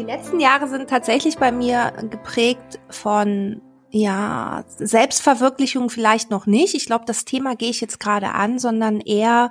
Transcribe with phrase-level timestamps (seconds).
[0.00, 3.60] Die letzten Jahre sind tatsächlich bei mir geprägt von
[3.90, 6.74] ja, Selbstverwirklichung vielleicht noch nicht.
[6.74, 9.50] Ich glaube, das Thema gehe ich jetzt gerade an, sondern eher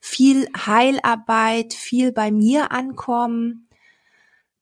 [0.00, 3.68] viel Heilarbeit, viel bei mir ankommen,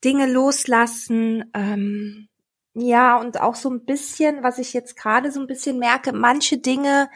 [0.02, 2.28] Dinge loslassen, ähm,
[2.72, 6.56] ja, und auch so ein bisschen, was ich jetzt gerade so ein bisschen merke, manche
[6.56, 7.10] Dinge,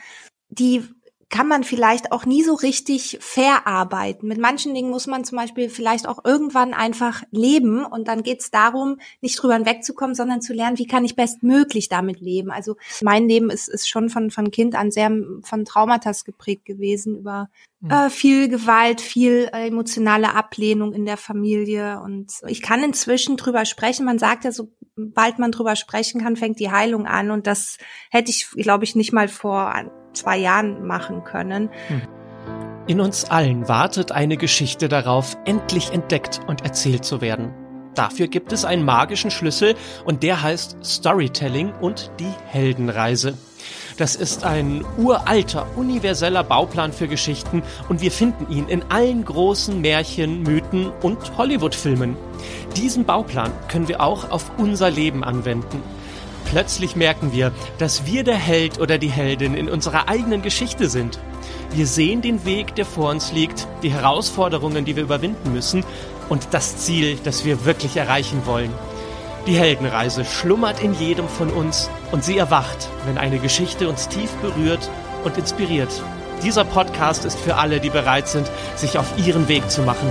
[0.50, 0.84] die
[1.30, 4.28] kann man vielleicht auch nie so richtig verarbeiten.
[4.28, 8.40] Mit manchen Dingen muss man zum Beispiel vielleicht auch irgendwann einfach leben und dann geht
[8.40, 12.50] es darum, nicht drüber hinwegzukommen, sondern zu lernen, wie kann ich bestmöglich damit leben.
[12.50, 15.10] Also mein Leben ist, ist schon von, von Kind an sehr
[15.42, 17.48] von Traumata geprägt gewesen, über
[17.80, 17.90] mhm.
[17.90, 22.00] äh, viel Gewalt, viel äh, emotionale Ablehnung in der Familie.
[22.00, 24.04] Und ich kann inzwischen drüber sprechen.
[24.04, 24.50] Man sagt ja,
[24.96, 27.30] sobald man drüber sprechen kann, fängt die Heilung an.
[27.30, 27.78] Und das
[28.10, 29.72] hätte ich, glaube ich, nicht mal vor
[30.12, 31.70] zwei Jahren machen können.
[31.88, 32.02] Hm.
[32.86, 37.54] In uns allen wartet eine Geschichte darauf, endlich entdeckt und erzählt zu werden.
[37.94, 43.36] Dafür gibt es einen magischen Schlüssel und der heißt Storytelling und die Heldenreise.
[44.00, 49.78] Das ist ein uralter, universeller Bauplan für Geschichten und wir finden ihn in allen großen
[49.78, 52.16] Märchen, Mythen und Hollywood-Filmen.
[52.78, 55.82] Diesen Bauplan können wir auch auf unser Leben anwenden.
[56.46, 61.20] Plötzlich merken wir, dass wir der Held oder die Heldin in unserer eigenen Geschichte sind.
[61.74, 65.84] Wir sehen den Weg, der vor uns liegt, die Herausforderungen, die wir überwinden müssen
[66.30, 68.72] und das Ziel, das wir wirklich erreichen wollen.
[69.46, 74.30] Die Heldenreise schlummert in jedem von uns und sie erwacht, wenn eine Geschichte uns tief
[74.42, 74.90] berührt
[75.24, 75.90] und inspiriert.
[76.42, 80.10] Dieser Podcast ist für alle, die bereit sind, sich auf ihren Weg zu machen.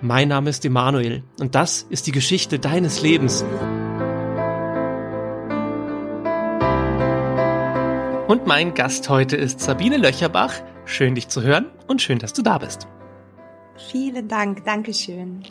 [0.00, 3.44] Mein Name ist Emanuel und das ist die Geschichte deines Lebens.
[8.26, 10.54] Und mein Gast heute ist Sabine Löcherbach.
[10.84, 12.88] Schön, dich zu hören und schön, dass du da bist.
[13.90, 15.44] Vielen Dank, Dankeschön.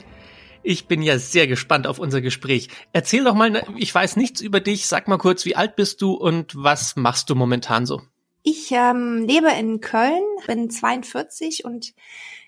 [0.64, 2.70] Ich bin ja sehr gespannt auf unser Gespräch.
[2.94, 4.88] Erzähl doch mal, ich weiß nichts über dich.
[4.88, 8.02] Sag mal kurz, wie alt bist du und was machst du momentan so?
[8.44, 11.94] Ich ähm, lebe in Köln, bin 42 und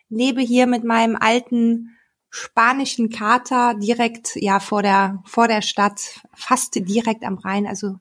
[0.09, 1.95] lebe hier mit meinem alten
[2.29, 7.95] spanischen Kater direkt ja vor der vor der Stadt, fast direkt am Rhein, also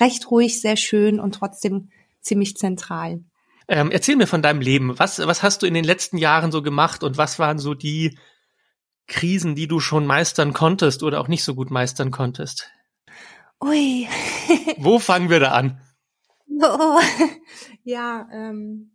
[0.00, 3.20] recht ruhig, sehr schön und trotzdem ziemlich zentral.
[3.68, 4.98] Ähm, erzähl mir von deinem Leben.
[4.98, 8.18] Was, was hast du in den letzten Jahren so gemacht und was waren so die
[9.06, 12.70] Krisen, die du schon meistern konntest oder auch nicht so gut meistern konntest?
[13.62, 14.08] Ui.
[14.78, 15.80] Wo fangen wir da an?
[16.56, 17.00] Oh,
[17.82, 18.92] ja, ähm,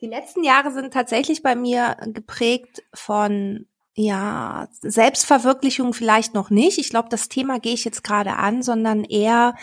[0.00, 3.66] die letzten Jahre sind tatsächlich bei mir geprägt von
[3.96, 6.78] ja, Selbstverwirklichung vielleicht noch nicht.
[6.78, 9.54] Ich glaube, das Thema gehe ich jetzt gerade an, sondern eher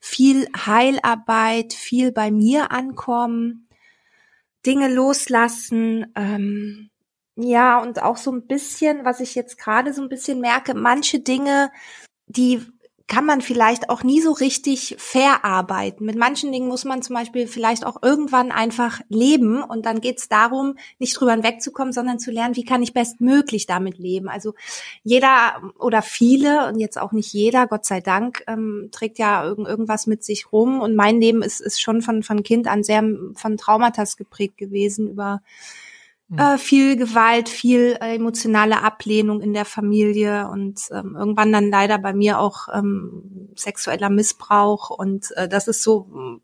[0.00, 3.68] viel Heilarbeit, viel bei mir ankommen,
[4.66, 6.90] Dinge loslassen, ähm,
[7.40, 11.20] ja, und auch so ein bisschen, was ich jetzt gerade so ein bisschen merke, manche
[11.20, 11.70] Dinge,
[12.26, 12.60] die
[13.06, 16.04] kann man vielleicht auch nie so richtig verarbeiten.
[16.04, 20.18] Mit manchen Dingen muss man zum Beispiel vielleicht auch irgendwann einfach leben und dann geht
[20.18, 24.28] es darum, nicht drüber hinwegzukommen, sondern zu lernen, wie kann ich bestmöglich damit leben.
[24.28, 24.54] Also
[25.04, 29.68] jeder oder viele und jetzt auch nicht jeder, Gott sei Dank, ähm, trägt ja irgend,
[29.68, 33.04] irgendwas mit sich rum und mein Leben ist, ist schon von, von Kind an sehr
[33.34, 35.40] von Traumata geprägt gewesen über.
[36.36, 41.96] Äh, viel Gewalt, viel äh, emotionale Ablehnung in der Familie und ähm, irgendwann dann leider
[41.98, 46.40] bei mir auch ähm, sexueller Missbrauch und äh, das ist so,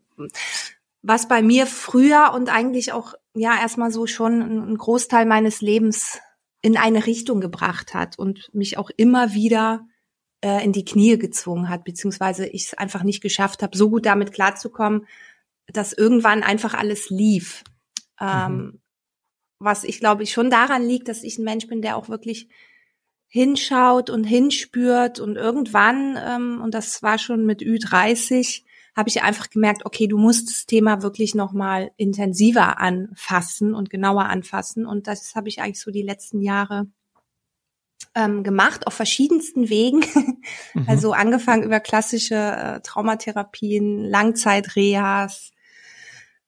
[1.03, 6.19] was bei mir früher und eigentlich auch ja erstmal so schon ein Großteil meines Lebens
[6.63, 9.85] in eine Richtung gebracht hat und mich auch immer wieder
[10.41, 14.07] äh, in die Knie gezwungen hat, beziehungsweise ich es einfach nicht geschafft habe, so gut
[14.07, 15.05] damit klarzukommen,
[15.67, 17.63] dass irgendwann einfach alles lief.
[18.19, 18.79] Ähm, mhm
[19.59, 22.49] was ich glaube ich schon daran liegt, dass ich ein Mensch bin, der auch wirklich
[23.27, 28.63] hinschaut und hinspürt und irgendwann, ähm, und das war schon mit Ü30,
[28.95, 34.25] habe ich einfach gemerkt, okay, du musst das Thema wirklich nochmal intensiver anfassen und genauer
[34.25, 34.85] anfassen.
[34.85, 36.87] Und das habe ich eigentlich so die letzten Jahre
[38.15, 40.05] ähm, gemacht, auf verschiedensten Wegen.
[40.73, 40.85] Mhm.
[40.87, 45.51] Also angefangen über klassische äh, Traumatherapien, Langzeitrehas,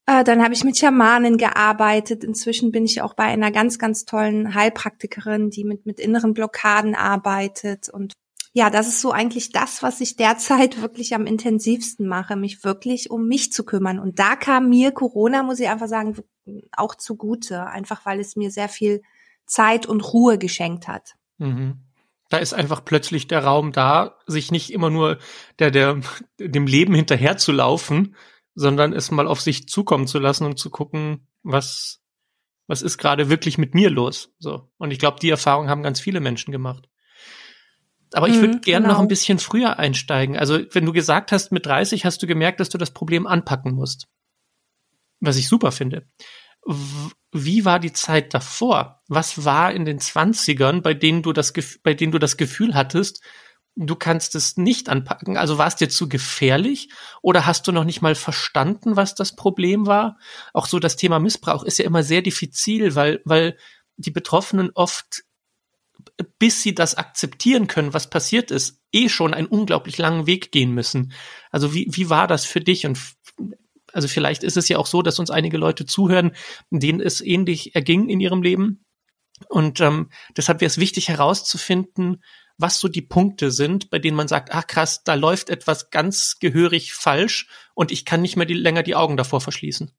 [0.08, 2.24] äh, dann habe ich mit Schamanen gearbeitet.
[2.24, 6.96] Inzwischen bin ich auch bei einer ganz, ganz tollen Heilpraktikerin, die mit, mit inneren Blockaden
[6.96, 7.90] arbeitet.
[7.90, 8.14] Und
[8.54, 13.12] ja, das ist so eigentlich das, was ich derzeit wirklich am intensivsten mache, mich wirklich
[13.12, 14.00] um mich zu kümmern.
[14.00, 16.16] Und da kam mir Corona, muss ich einfach sagen,
[16.72, 19.02] auch zugute, einfach weil es mir sehr viel
[19.46, 21.16] Zeit und Ruhe geschenkt hat.
[21.38, 21.82] Mhm.
[22.30, 25.18] Da ist einfach plötzlich der Raum da, sich nicht immer nur
[25.60, 26.00] der, der,
[26.40, 28.16] dem Leben hinterher zu laufen,
[28.58, 32.02] sondern es mal auf sich zukommen zu lassen und zu gucken, was,
[32.66, 34.34] was ist gerade wirklich mit mir los.
[34.40, 34.72] So.
[34.80, 36.90] Und ich glaube, die Erfahrung haben ganz viele Menschen gemacht.
[38.14, 38.96] Aber ich würde mhm, gerne genau.
[38.96, 40.36] noch ein bisschen früher einsteigen.
[40.36, 43.74] Also wenn du gesagt hast, mit 30 hast du gemerkt, dass du das Problem anpacken
[43.74, 44.08] musst.
[45.20, 46.08] Was ich super finde.
[47.32, 49.04] Wie war die Zeit davor?
[49.08, 51.54] Was war in den 20ern, bei denen du das,
[51.84, 53.22] bei denen du das Gefühl hattest,
[53.78, 55.38] du kannst es nicht anpacken?
[55.38, 56.90] Also war es dir zu gefährlich
[57.22, 60.18] oder hast du noch nicht mal verstanden, was das Problem war?
[60.54, 63.58] Auch so das Thema Missbrauch ist ja immer sehr diffizil, weil, weil
[63.96, 65.24] die Betroffenen oft,
[66.40, 70.72] bis sie das akzeptieren können, was passiert ist, eh schon einen unglaublich langen Weg gehen
[70.72, 71.14] müssen.
[71.52, 72.86] Also wie, wie war das für dich?
[72.88, 73.00] Und
[73.94, 76.32] also vielleicht ist es ja auch so, dass uns einige Leute zuhören,
[76.72, 78.86] denen es ähnlich erging in ihrem Leben.
[79.50, 82.24] Und ähm, deshalb wäre es wichtig herauszufinden,
[82.58, 86.38] was so die Punkte sind, bei denen man sagt, ach krass, da läuft etwas ganz
[86.40, 89.92] gehörig falsch und ich kann nicht mehr die, länger die Augen davor verschließen.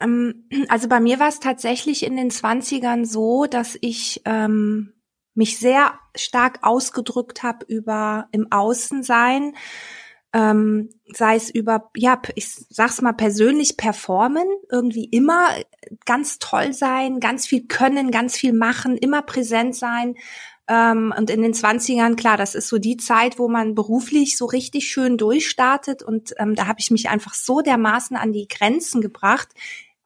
[0.00, 4.92] Ähm, also bei mir war es tatsächlich in den Zwanzigern so, dass ich ähm,
[5.34, 9.54] mich sehr stark ausgedrückt habe über im Außensein,
[10.32, 15.48] ähm, sei es über, ja, ich sag's mal persönlich performen, irgendwie immer
[16.04, 20.16] ganz toll sein, ganz viel können, ganz viel machen, immer präsent sein,
[20.68, 24.46] ähm, und in den Zwanzigern, klar, das ist so die Zeit, wo man beruflich so
[24.46, 26.02] richtig schön durchstartet.
[26.02, 29.48] Und ähm, da habe ich mich einfach so dermaßen an die Grenzen gebracht.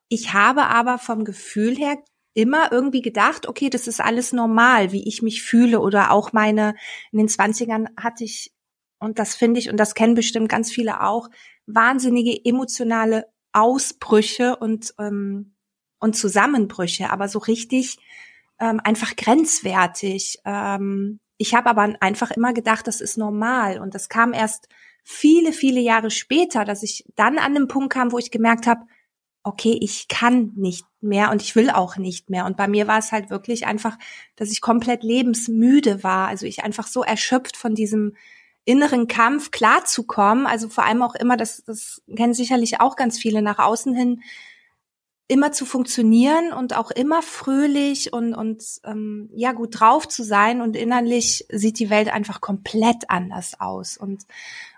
[0.08, 1.98] Ich habe aber vom Gefühl her
[2.34, 5.80] immer irgendwie gedacht, okay, das ist alles normal, wie ich mich fühle.
[5.80, 6.74] Oder auch meine,
[7.10, 8.52] in den Zwanzigern hatte ich,
[8.98, 11.30] und das finde ich, und das kennen bestimmt ganz viele auch,
[11.66, 15.54] wahnsinnige emotionale Ausbrüche und, ähm,
[16.00, 17.98] und Zusammenbrüche, aber so richtig
[18.60, 20.38] ähm, einfach grenzwertig.
[20.44, 23.80] Ähm, ich habe aber einfach immer gedacht, das ist normal.
[23.80, 24.68] Und das kam erst
[25.02, 28.82] viele, viele Jahre später, dass ich dann an den Punkt kam, wo ich gemerkt habe,
[29.42, 32.44] okay, ich kann nicht mehr und ich will auch nicht mehr.
[32.44, 33.96] Und bei mir war es halt wirklich einfach,
[34.36, 36.28] dass ich komplett lebensmüde war.
[36.28, 38.14] Also ich einfach so erschöpft von diesem
[38.66, 40.46] inneren Kampf klarzukommen.
[40.46, 44.22] Also vor allem auch immer, das, das kennen sicherlich auch ganz viele nach außen hin,
[45.30, 50.60] immer zu funktionieren und auch immer fröhlich und, und ähm, ja gut drauf zu sein.
[50.60, 53.96] Und innerlich sieht die Welt einfach komplett anders aus.
[53.96, 54.26] Und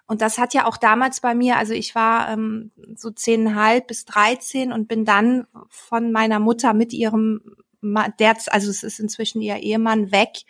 [0.07, 4.05] und das hat ja auch damals bei mir, also ich war ähm, so zehnhalb bis
[4.05, 7.41] dreizehn und bin dann von meiner Mutter mit ihrem,
[7.81, 10.41] der, also es ist inzwischen ihr Ehemann weg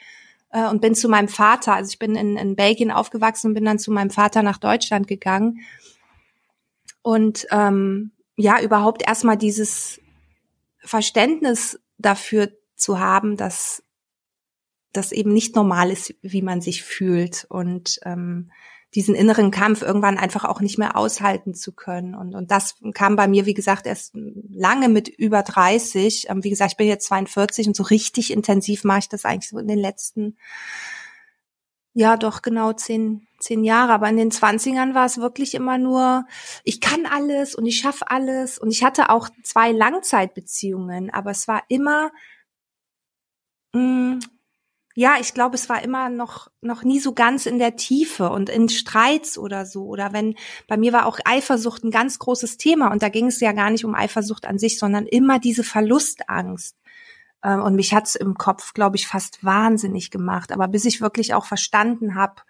[0.50, 3.64] äh, und bin zu meinem Vater, also ich bin in, in Belgien aufgewachsen und bin
[3.64, 5.60] dann zu meinem Vater nach Deutschland gegangen.
[7.02, 10.00] Und ähm, ja, überhaupt erstmal dieses
[10.78, 13.82] Verständnis dafür zu haben, dass
[14.92, 18.50] das eben nicht normal ist, wie man sich fühlt und ähm,
[18.94, 22.14] diesen inneren Kampf irgendwann einfach auch nicht mehr aushalten zu können.
[22.14, 26.28] Und, und das kam bei mir, wie gesagt, erst lange mit über 30.
[26.28, 29.48] Ähm, wie gesagt, ich bin jetzt 42 und so richtig intensiv mache ich das eigentlich
[29.48, 30.36] so in den letzten
[31.94, 33.92] ja, doch genau zehn, zehn Jahre.
[33.92, 36.26] Aber in den Zwanzigern war es wirklich immer nur,
[36.64, 38.58] ich kann alles und ich schaffe alles.
[38.58, 42.10] Und ich hatte auch zwei Langzeitbeziehungen, aber es war immer,
[43.74, 44.20] mh, mm,
[44.94, 48.50] ja, ich glaube, es war immer noch, noch nie so ganz in der Tiefe und
[48.50, 49.86] in Streits oder so.
[49.86, 50.36] Oder wenn,
[50.68, 53.70] bei mir war auch Eifersucht ein ganz großes Thema und da ging es ja gar
[53.70, 56.76] nicht um Eifersucht an sich, sondern immer diese Verlustangst.
[57.44, 60.52] Ähm, und mich hat's im Kopf, glaube ich, fast wahnsinnig gemacht.
[60.52, 62.42] Aber bis ich wirklich auch verstanden habe,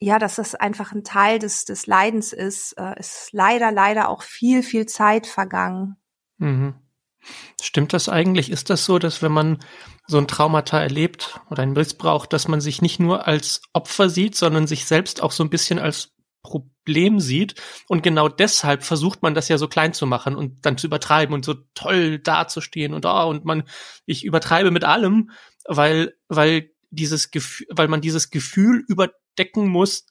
[0.00, 4.22] ja, dass das einfach ein Teil des, des Leidens ist, äh, ist leider, leider auch
[4.22, 5.96] viel, viel Zeit vergangen.
[6.38, 6.74] Mhm.
[7.60, 8.50] Stimmt das eigentlich?
[8.50, 9.58] Ist das so, dass wenn man
[10.06, 14.36] so ein Traumata erlebt oder einen Missbrauch, dass man sich nicht nur als Opfer sieht,
[14.36, 16.14] sondern sich selbst auch so ein bisschen als
[16.88, 17.54] Problem sieht.
[17.86, 21.34] Und genau deshalb versucht man das ja so klein zu machen und dann zu übertreiben
[21.34, 23.64] und so toll dazustehen und oh, und man,
[24.06, 25.30] ich übertreibe mit allem,
[25.66, 30.06] weil, weil dieses Gefühl, weil man dieses Gefühl überdecken muss,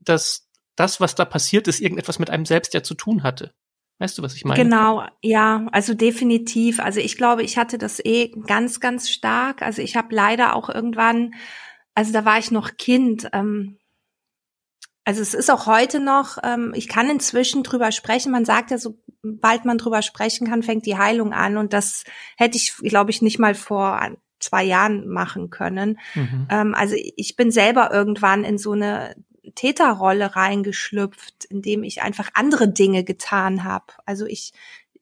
[0.00, 3.54] dass das, was da passiert ist, irgendetwas mit einem selbst ja zu tun hatte.
[4.00, 4.60] Weißt du, was ich meine?
[4.60, 6.80] Genau, ja, also definitiv.
[6.80, 9.62] Also ich glaube, ich hatte das eh ganz, ganz stark.
[9.62, 11.34] Also ich habe leider auch irgendwann,
[11.94, 13.78] also da war ich noch Kind, ähm,
[15.04, 18.30] also es ist auch heute noch, ähm, ich kann inzwischen drüber sprechen.
[18.30, 21.56] Man sagt ja, sobald man drüber sprechen kann, fängt die Heilung an.
[21.56, 22.04] Und das
[22.36, 24.00] hätte ich, glaube ich, nicht mal vor
[24.38, 25.98] zwei Jahren machen können.
[26.14, 26.46] Mhm.
[26.50, 29.14] Ähm, also ich bin selber irgendwann in so eine
[29.54, 33.86] Täterrolle reingeschlüpft, indem ich einfach andere Dinge getan habe.
[34.06, 34.52] Also ich,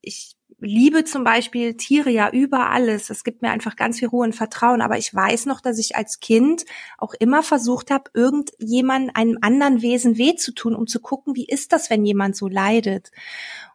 [0.01, 3.11] ich liebe zum Beispiel Tiere ja über alles.
[3.11, 4.83] Es gibt mir einfach ganz viel Ruhe und Vertrauen.
[4.83, 6.65] Aber ich weiß noch, dass ich als Kind
[6.99, 11.47] auch immer versucht habe, irgendjemand einem anderen Wesen weh zu tun, um zu gucken, wie
[11.47, 13.11] ist das, wenn jemand so leidet.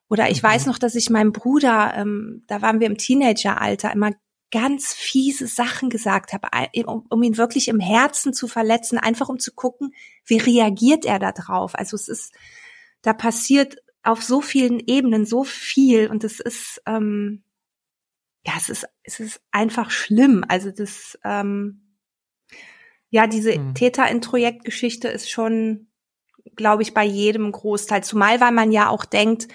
[0.09, 0.47] Oder ich mhm.
[0.47, 4.11] weiß noch, dass ich meinem Bruder, ähm, da waren wir im Teenageralter, immer
[4.51, 6.47] ganz fiese Sachen gesagt habe,
[6.85, 9.93] um, um ihn wirklich im Herzen zu verletzen, einfach um zu gucken,
[10.25, 11.75] wie reagiert er da drauf.
[11.75, 12.33] Also es ist,
[13.01, 17.43] da passiert auf so vielen Ebenen so viel und es ist, ähm,
[18.45, 20.45] ja, es ist, es ist einfach schlimm.
[20.47, 21.97] Also das, ähm,
[23.09, 23.73] ja, diese hm.
[23.73, 25.87] Täter-Introjekt-Geschichte ist schon,
[26.55, 28.03] glaube ich, bei jedem Großteil.
[28.03, 29.47] Zumal, weil man ja auch denkt,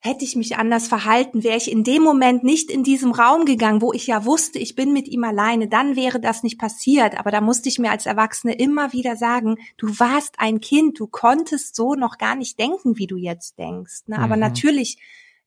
[0.00, 3.82] hätte ich mich anders verhalten, wäre ich in dem Moment nicht in diesem Raum gegangen,
[3.82, 7.18] wo ich ja wusste, ich bin mit ihm alleine, dann wäre das nicht passiert.
[7.18, 11.08] Aber da musste ich mir als Erwachsene immer wieder sagen, du warst ein Kind, du
[11.08, 14.06] konntest so noch gar nicht denken, wie du jetzt denkst.
[14.06, 14.18] Ne?
[14.18, 14.42] Aber mhm.
[14.42, 14.98] natürlich,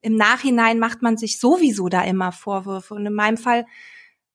[0.02, 2.94] im Nachhinein macht man sich sowieso da immer Vorwürfe.
[2.94, 3.66] Und in meinem Fall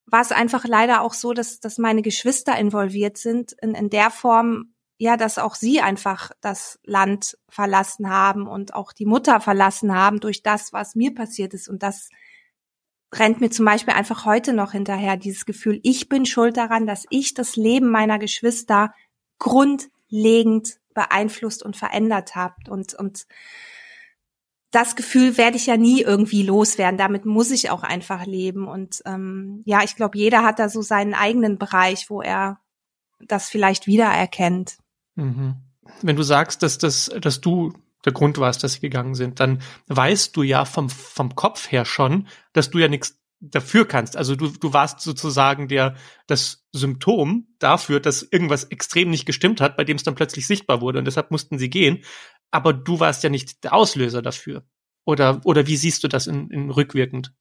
[0.08, 4.10] war es einfach leider auch so, dass, dass meine Geschwister involviert sind in, in der
[4.10, 9.94] Form, ja, dass auch sie einfach das Land verlassen haben und auch die Mutter verlassen
[9.94, 11.68] haben durch das, was mir passiert ist.
[11.68, 12.10] Und das
[13.14, 17.06] rennt mir zum Beispiel einfach heute noch hinterher, dieses Gefühl, ich bin schuld daran, dass
[17.10, 18.94] ich das Leben meiner Geschwister
[19.40, 22.56] grundlegend beeinflusst und verändert habe.
[22.70, 23.28] Und, und
[24.72, 26.98] das Gefühl werde ich ja nie irgendwie loswerden.
[26.98, 28.68] Damit muss ich auch einfach leben.
[28.68, 32.60] Und ähm, ja, ich glaube, jeder hat da so seinen eigenen Bereich, wo er
[33.20, 34.78] das vielleicht wiedererkennt.
[35.18, 35.56] Mhm.
[36.02, 37.74] Wenn du sagst, dass, dass, dass du
[38.06, 41.84] der Grund warst, dass sie gegangen sind, dann weißt du ja vom, vom Kopf her
[41.84, 44.16] schon, dass du ja nichts dafür kannst.
[44.16, 45.96] Also du, du warst sozusagen der,
[46.26, 50.82] das Symptom dafür, dass irgendwas extrem nicht gestimmt hat, bei dem es dann plötzlich sichtbar
[50.82, 52.04] wurde und deshalb mussten sie gehen.
[52.52, 54.64] Aber du warst ja nicht der Auslöser dafür.
[55.06, 57.34] Oder, oder wie siehst du das in, in rückwirkend?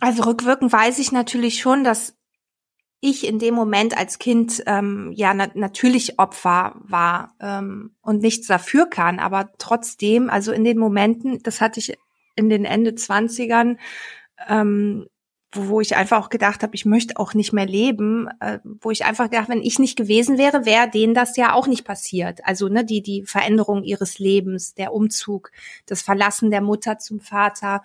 [0.00, 2.17] Also rückwirkend weiß ich natürlich schon, dass
[3.00, 8.46] ich in dem Moment als Kind ähm, ja na natürlich Opfer war ähm, und nichts
[8.48, 11.96] dafür kann, aber trotzdem, also in den Momenten, das hatte ich
[12.34, 13.78] in den Ende Zwanzigern,
[14.48, 15.06] ähm,
[15.52, 18.90] wo, wo ich einfach auch gedacht habe, ich möchte auch nicht mehr leben, äh, wo
[18.90, 22.40] ich einfach gedacht, wenn ich nicht gewesen wäre, wäre denen das ja auch nicht passiert.
[22.44, 25.50] Also ne, die die Veränderung ihres Lebens, der Umzug,
[25.86, 27.82] das Verlassen der Mutter zum Vater,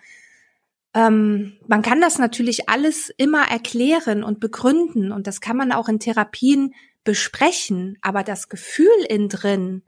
[0.93, 5.89] ähm, man kann das natürlich alles immer erklären und begründen und das kann man auch
[5.89, 6.73] in Therapien
[7.03, 9.81] besprechen, aber das Gefühl in drin,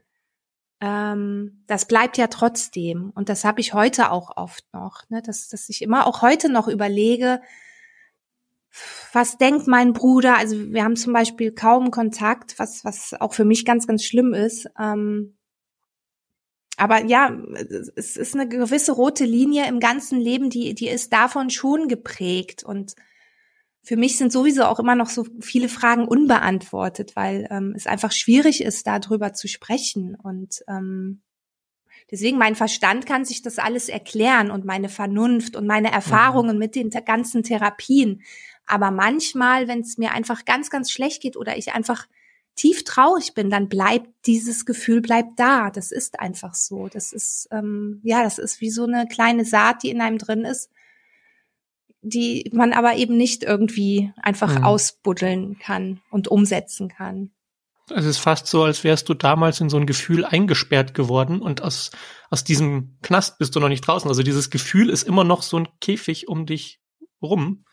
[0.80, 5.22] ähm, das bleibt ja trotzdem und das habe ich heute auch oft noch, ne?
[5.22, 7.40] dass, dass ich immer auch heute noch überlege,
[9.12, 10.36] was denkt mein Bruder?
[10.36, 14.34] Also wir haben zum Beispiel kaum Kontakt, was was auch für mich ganz ganz schlimm
[14.34, 14.68] ist.
[14.78, 15.36] Ähm,
[16.76, 17.34] aber ja,
[17.96, 22.64] es ist eine gewisse rote Linie im ganzen Leben, die, die ist davon schon geprägt.
[22.64, 22.94] Und
[23.82, 28.12] für mich sind sowieso auch immer noch so viele Fragen unbeantwortet, weil ähm, es einfach
[28.12, 30.16] schwierig ist, darüber zu sprechen.
[30.16, 31.22] Und ähm,
[32.10, 36.58] deswegen mein Verstand kann sich das alles erklären und meine Vernunft und meine Erfahrungen mhm.
[36.58, 38.22] mit den ganzen Therapien.
[38.66, 42.06] Aber manchmal, wenn es mir einfach ganz, ganz schlecht geht oder ich einfach
[42.56, 45.70] tief traurig bin, dann bleibt dieses Gefühl bleibt da.
[45.70, 46.88] Das ist einfach so.
[46.88, 50.44] Das ist ähm, ja, das ist wie so eine kleine Saat, die in einem drin
[50.44, 50.70] ist,
[52.00, 54.64] die man aber eben nicht irgendwie einfach mhm.
[54.64, 57.30] ausbuddeln kann und umsetzen kann.
[57.94, 61.62] Es ist fast so, als wärst du damals in so ein Gefühl eingesperrt geworden und
[61.62, 61.92] aus,
[62.30, 64.08] aus diesem Knast bist du noch nicht draußen.
[64.08, 66.80] Also dieses Gefühl ist immer noch so ein Käfig um dich
[67.22, 67.64] rum,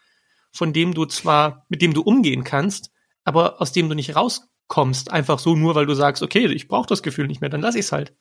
[0.51, 2.91] von dem du zwar, mit dem du umgehen kannst,
[3.23, 6.67] aber aus dem du nicht raus kommst, einfach so nur, weil du sagst, okay, ich
[6.67, 8.13] brauche das Gefühl nicht mehr, dann lass ich es halt.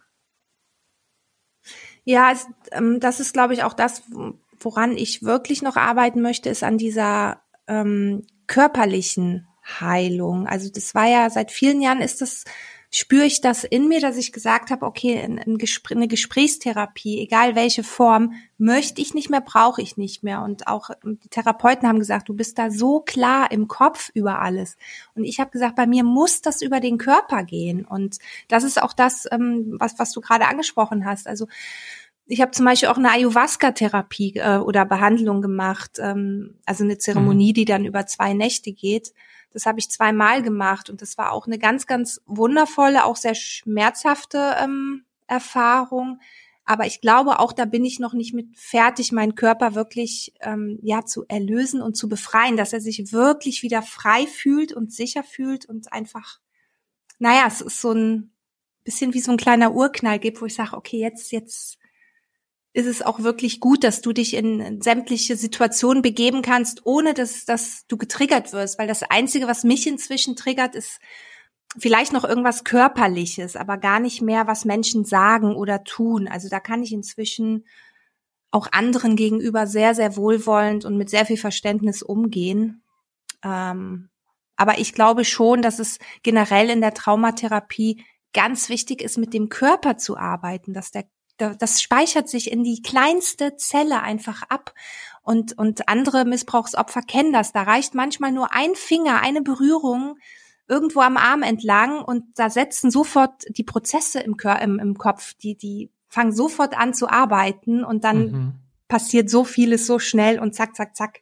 [2.05, 4.03] Ja, es, ähm, das ist, glaube ich, auch das,
[4.59, 10.47] woran ich wirklich noch arbeiten möchte, ist an dieser ähm, körperlichen Heilung.
[10.47, 12.45] Also das war ja seit vielen Jahren ist das
[12.95, 17.57] spüre ich das in mir, dass ich gesagt habe, okay, ein Gespr eine Gesprächstherapie, egal
[17.57, 20.43] welche Form, möchte ich nicht mehr, brauche ich nicht mehr.
[20.43, 24.77] Und auch die Therapeuten haben gesagt, du bist da so klar im Kopf über alles.
[25.15, 27.87] Und ich habe gesagt, bei mir muss das über den Körper gehen.
[27.87, 28.19] Und
[28.49, 31.27] das ist auch das, ähm, was, was du gerade angesprochen hast.
[31.27, 31.47] Also
[32.27, 37.53] ich habe zum Beispiel auch eine Ayahuasca-Therapie äh, oder Behandlung gemacht, ähm, also eine Zeremonie,
[37.53, 37.55] mhm.
[37.55, 39.15] die dann über zwei Nächte geht.
[39.52, 43.35] Das habe ich zweimal gemacht und das war auch eine ganz, ganz wundervolle, auch sehr
[43.35, 46.21] schmerzhafte ähm, Erfahrung.
[46.64, 50.78] Aber ich glaube, auch da bin ich noch nicht mit fertig, meinen Körper wirklich ähm,
[50.82, 55.25] ja zu erlösen und zu befreien, dass er sich wirklich wieder frei fühlt und sicher
[55.25, 56.38] fühlt und einfach,
[57.18, 58.32] naja, es ist so ein
[58.85, 61.78] bisschen wie so ein kleiner Urknall gibt, wo ich sage, okay, jetzt, jetzt
[62.75, 67.45] ist es auch wirklich gut, dass du dich in sämtliche Situationen begeben kannst, ohne dass,
[67.45, 68.79] dass du getriggert wirst.
[68.79, 70.99] Weil das Einzige, was mich inzwischen triggert, ist
[71.79, 76.29] vielleicht noch irgendwas Körperliches, aber gar nicht mehr, was Menschen sagen oder tun.
[76.29, 77.67] Also da kann ich inzwischen
[78.50, 82.83] auch anderen gegenüber sehr, sehr wohlwollend und mit sehr viel Verständnis umgehen.
[83.43, 84.11] Ähm,
[84.57, 89.49] aber ich glaube schon, dass es generell in der Traumatherapie ganz wichtig ist, mit dem
[89.49, 91.05] Körper zu arbeiten, dass der
[91.51, 94.75] das speichert sich in die kleinste Zelle einfach ab.
[95.23, 97.53] Und, und andere Missbrauchsopfer kennen das.
[97.53, 100.17] Da reicht manchmal nur ein Finger, eine Berührung
[100.69, 105.35] irgendwo am Arm entlang und da setzen sofort die Prozesse im, Kör im, im Kopf,
[105.35, 108.53] die, die fangen sofort an zu arbeiten und dann mhm.
[108.89, 111.21] passiert so vieles so schnell und zack, zack, zack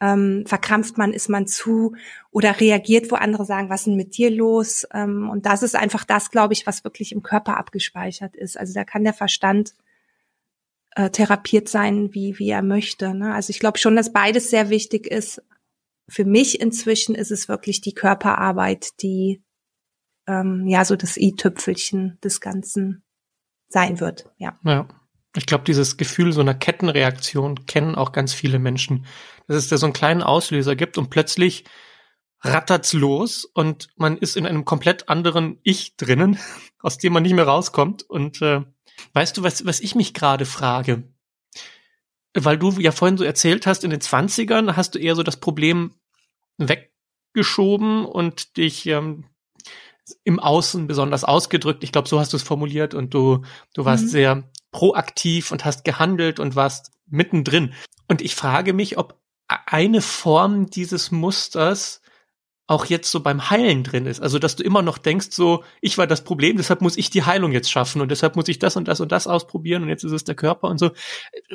[0.00, 1.94] ähm, verkrampft man, ist man zu
[2.30, 4.86] oder reagiert, wo andere sagen, was ist denn mit dir los?
[4.92, 8.58] Ähm, und das ist einfach das, glaube ich, was wirklich im Körper abgespeichert ist.
[8.58, 9.74] Also da kann der Verstand
[10.92, 13.14] äh, therapiert sein, wie, wie er möchte.
[13.14, 13.34] Ne?
[13.34, 15.42] Also ich glaube schon, dass beides sehr wichtig ist.
[16.08, 19.42] Für mich inzwischen ist es wirklich die Körperarbeit, die
[20.26, 23.02] ähm, ja so das i-Tüpfelchen des Ganzen
[23.68, 24.30] sein wird.
[24.38, 24.58] Ja.
[24.64, 24.88] ja.
[25.38, 29.06] Ich glaube, dieses Gefühl so einer Kettenreaktion kennen auch ganz viele Menschen,
[29.46, 31.64] dass es da so einen kleinen Auslöser gibt und plötzlich
[32.40, 36.38] rattert's los und man ist in einem komplett anderen Ich drinnen,
[36.80, 38.02] aus dem man nicht mehr rauskommt.
[38.02, 38.62] Und äh,
[39.12, 41.04] weißt du, was, was ich mich gerade frage?
[42.34, 45.38] Weil du ja vorhin so erzählt hast, in den Zwanzigern hast du eher so das
[45.38, 45.94] Problem
[46.58, 49.24] weggeschoben und dich ähm,
[50.24, 51.84] im Außen besonders ausgedrückt.
[51.84, 54.08] Ich glaube, so hast du es formuliert und du, du warst mhm.
[54.08, 57.74] sehr proaktiv und hast gehandelt und warst mittendrin.
[58.06, 62.02] Und ich frage mich, ob eine Form dieses Musters
[62.68, 64.20] auch jetzt so beim Heilen drin ist.
[64.20, 67.22] Also, dass du immer noch denkst, so, ich war das Problem, deshalb muss ich die
[67.22, 70.04] Heilung jetzt schaffen und deshalb muss ich das und das und das ausprobieren und jetzt
[70.04, 70.90] ist es der Körper und so.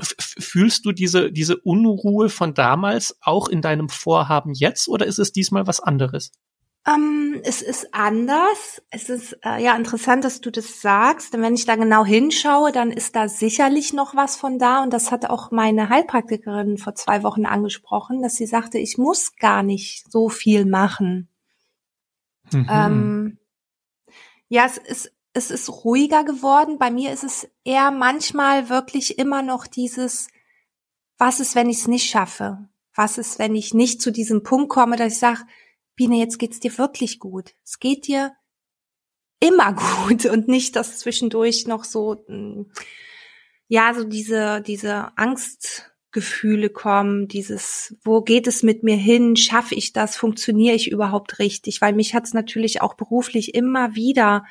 [0.02, 5.32] Fühlst du diese, diese Unruhe von damals auch in deinem Vorhaben jetzt oder ist es
[5.32, 6.32] diesmal was anderes?
[6.86, 8.82] Ähm, es ist anders.
[8.90, 11.34] Es ist äh, ja interessant, dass du das sagst.
[11.34, 14.84] Denn wenn ich da genau hinschaue, dann ist da sicherlich noch was von da.
[14.84, 19.36] Und das hat auch meine Heilpraktikerin vor zwei Wochen angesprochen, dass sie sagte, ich muss
[19.38, 21.30] gar nicht so viel machen.
[22.52, 22.68] Mhm.
[22.70, 23.38] Ähm,
[24.50, 26.78] ja, es ist, es ist ruhiger geworden.
[26.80, 30.28] Bei mir ist es eher manchmal wirklich immer noch dieses,
[31.18, 32.68] was ist, wenn ich es nicht schaffe?
[32.94, 35.40] Was ist, wenn ich nicht zu diesem Punkt komme, dass ich sage,
[35.96, 37.54] Biene, jetzt geht's dir wirklich gut.
[37.64, 38.34] Es geht dir
[39.40, 39.74] immer
[40.08, 42.72] gut und nicht, dass zwischendurch noch so, hm,
[43.68, 49.36] ja, so diese, diese Angstgefühle kommen, dieses, wo geht es mit mir hin?
[49.36, 50.16] Schaffe ich das?
[50.16, 51.82] Funktioniere ich überhaupt richtig?
[51.82, 54.46] Weil mich hat's natürlich auch beruflich immer wieder,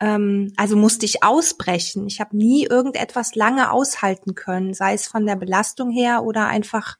[0.00, 2.06] ähm, also musste ich ausbrechen.
[2.06, 6.96] Ich habe nie irgendetwas lange aushalten können, sei es von der Belastung her oder einfach,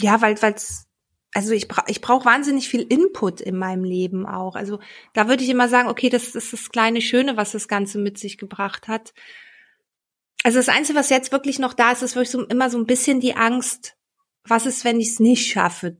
[0.00, 0.85] ja, weil es
[1.36, 4.56] also ich brauche ich brauch wahnsinnig viel Input in meinem Leben auch.
[4.56, 4.80] Also
[5.12, 8.16] da würde ich immer sagen, okay, das ist das kleine Schöne, was das Ganze mit
[8.16, 9.12] sich gebracht hat.
[10.42, 12.86] Also das Einzige, was jetzt wirklich noch da ist, ist wirklich so, immer so ein
[12.86, 13.98] bisschen die Angst,
[14.44, 15.98] was ist, wenn ich es nicht schaffe,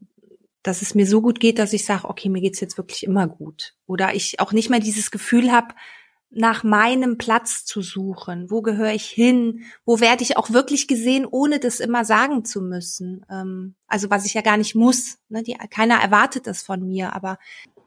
[0.62, 3.28] dass es mir so gut geht, dass ich sage, okay, mir geht's jetzt wirklich immer
[3.28, 3.74] gut.
[3.84, 5.74] Oder ich auch nicht mehr dieses Gefühl habe,
[6.36, 8.50] nach meinem Platz zu suchen.
[8.50, 9.64] Wo gehöre ich hin?
[9.84, 13.24] Wo werde ich auch wirklich gesehen, ohne das immer sagen zu müssen?
[13.30, 15.18] Ähm, also was ich ja gar nicht muss.
[15.28, 15.42] Ne?
[15.42, 17.38] Die, keiner erwartet das von mir, aber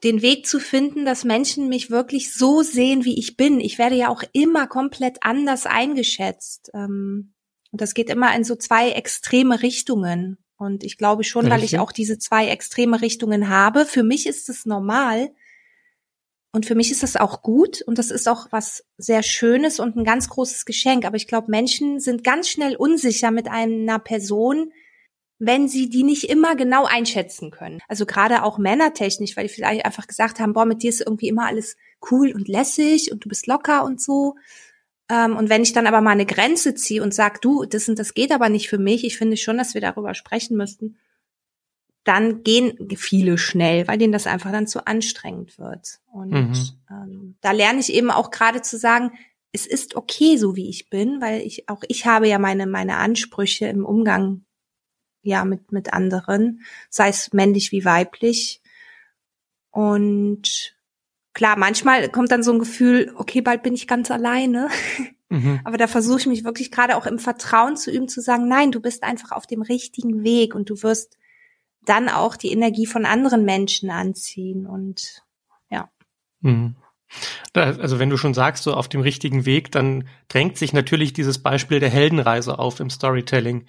[0.03, 3.59] den Weg zu finden, dass Menschen mich wirklich so sehen, wie ich bin.
[3.59, 6.71] Ich werde ja auch immer komplett anders eingeschätzt.
[6.73, 7.33] Ähm,
[7.71, 10.37] und das geht immer in so zwei extreme Richtungen.
[10.57, 11.55] Und ich glaube schon, Welche?
[11.55, 13.85] weil ich auch diese zwei extreme Richtungen habe.
[13.85, 15.29] Für mich ist es normal,
[16.51, 19.95] und für mich ist das auch gut und das ist auch was sehr Schönes und
[19.95, 21.05] ein ganz großes Geschenk.
[21.05, 24.71] Aber ich glaube, Menschen sind ganz schnell unsicher mit einer Person,
[25.37, 27.79] wenn sie die nicht immer genau einschätzen können.
[27.87, 31.27] Also gerade auch männertechnisch, weil die vielleicht einfach gesagt haben, boah, mit dir ist irgendwie
[31.27, 31.77] immer alles
[32.09, 34.35] cool und lässig und du bist locker und so.
[35.07, 37.99] Ähm, und wenn ich dann aber mal eine Grenze ziehe und sag, du, das und
[37.99, 40.97] das geht aber nicht für mich, ich finde schon, dass wir darüber sprechen müssten,
[42.03, 45.99] dann gehen viele schnell, weil denen das einfach dann zu anstrengend wird.
[46.11, 46.53] Und mhm.
[46.89, 49.11] ähm, da lerne ich eben auch gerade zu sagen,
[49.51, 52.97] es ist okay, so wie ich bin, weil ich auch ich habe ja meine meine
[52.97, 54.45] Ansprüche im Umgang
[55.21, 58.61] ja mit mit anderen, sei es männlich wie weiblich.
[59.71, 60.75] Und
[61.33, 64.69] klar, manchmal kommt dann so ein Gefühl, okay, bald bin ich ganz alleine.
[65.31, 65.59] Mhm.
[65.63, 68.71] Aber da versuche ich mich wirklich gerade auch im Vertrauen zu üben, zu sagen, nein,
[68.71, 71.18] du bist einfach auf dem richtigen Weg und du wirst
[71.85, 75.23] dann auch die Energie von anderen Menschen anziehen und
[75.69, 75.89] ja.
[76.41, 76.75] Mhm.
[77.53, 81.41] Also wenn du schon sagst, so auf dem richtigen Weg, dann drängt sich natürlich dieses
[81.41, 83.65] Beispiel der Heldenreise auf im Storytelling.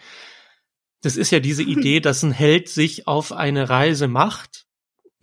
[1.01, 4.67] Das ist ja diese Idee, dass ein Held sich auf eine Reise macht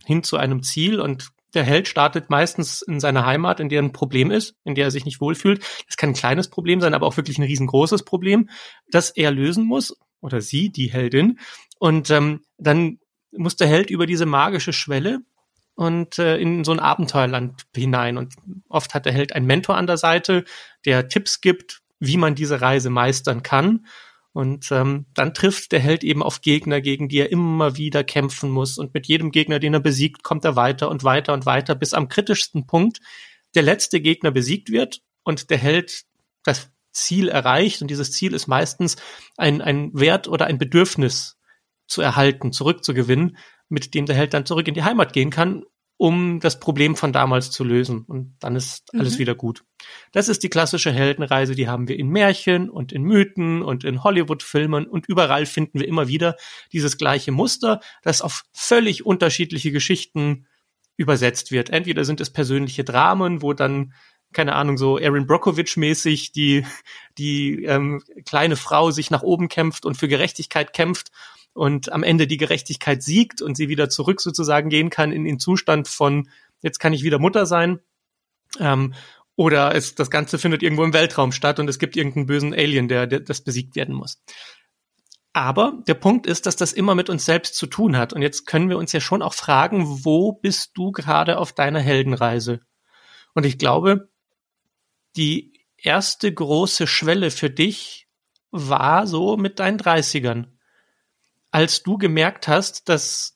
[0.03, 3.93] hin zu einem Ziel und Der Held startet meistens in seiner Heimat, in der ein
[3.93, 5.63] Problem ist, in der er sich nicht wohlfühlt.
[5.87, 8.49] Das kann ein kleines Problem sein, aber auch wirklich ein riesengroßes Problem,
[8.91, 11.39] das er lösen muss, oder sie, die Heldin.
[11.79, 12.99] Und ähm, dann
[13.31, 15.19] muss der Held über diese magische Schwelle
[15.75, 18.17] und äh, in so ein Abenteuerland hinein.
[18.17, 18.35] Und
[18.67, 20.43] oft hat der Held einen Mentor an der Seite,
[20.85, 23.85] der Tipps gibt, wie man diese Reise meistern kann.
[24.33, 28.49] Und ähm, dann trifft der Held eben auf Gegner, gegen die er immer wieder kämpfen
[28.49, 28.77] muss.
[28.77, 31.93] Und mit jedem Gegner, den er besiegt, kommt er weiter und weiter und weiter, bis
[31.93, 32.99] am kritischsten Punkt
[33.55, 36.03] der letzte Gegner besiegt wird und der Held
[36.43, 37.81] das Ziel erreicht.
[37.81, 38.97] Und dieses Ziel ist meistens
[39.37, 41.37] ein, ein Wert oder ein Bedürfnis
[41.87, 43.37] zu erhalten, zurückzugewinnen,
[43.69, 45.63] mit dem der Held dann zurück in die Heimat gehen kann
[45.97, 48.05] um das Problem von damals zu lösen.
[48.07, 49.19] Und dann ist alles mhm.
[49.19, 49.63] wieder gut.
[50.11, 54.03] Das ist die klassische Heldenreise, die haben wir in Märchen und in Mythen und in
[54.03, 56.35] Hollywood-Filmen und überall finden wir immer wieder
[56.71, 60.45] dieses gleiche Muster, das auf völlig unterschiedliche Geschichten
[60.97, 61.71] übersetzt wird.
[61.71, 63.93] Entweder sind es persönliche Dramen, wo dann
[64.37, 66.63] keine Ahnung, so Aaron Brockovich-mäßig die,
[67.17, 71.11] die ähm, kleine Frau sich nach oben kämpft und für Gerechtigkeit kämpft
[71.53, 75.39] und am Ende die Gerechtigkeit siegt und sie wieder zurück sozusagen gehen kann in den
[75.39, 76.29] Zustand von,
[76.61, 77.79] jetzt kann ich wieder Mutter sein.
[78.59, 78.93] Ähm,
[79.35, 82.87] oder es, das Ganze findet irgendwo im Weltraum statt und es gibt irgendeinen bösen Alien,
[82.87, 84.21] der, der das besiegt werden muss.
[85.33, 88.13] Aber der Punkt ist, dass das immer mit uns selbst zu tun hat.
[88.13, 91.79] Und jetzt können wir uns ja schon auch fragen, wo bist du gerade auf deiner
[91.79, 92.61] Heldenreise?
[93.33, 94.09] Und ich glaube,
[95.17, 98.07] die erste große Schwelle für dich
[98.51, 100.47] war so mit deinen 30ern
[101.51, 103.33] als du gemerkt hast, dass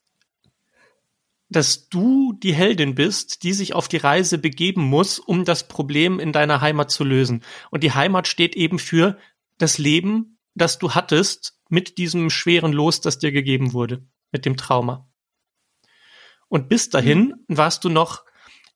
[1.50, 6.18] dass du die Heldin bist, die sich auf die Reise begeben muss, um das Problem
[6.18, 7.44] in deiner Heimat zu lösen.
[7.72, 9.18] Und die Heimat steht eben für
[9.58, 14.56] das Leben, das du hattest mit diesem schweren Los, das dir gegeben wurde, mit dem
[14.56, 15.10] Trauma.
[16.48, 17.58] Und bis dahin mhm.
[17.58, 18.24] warst du noch,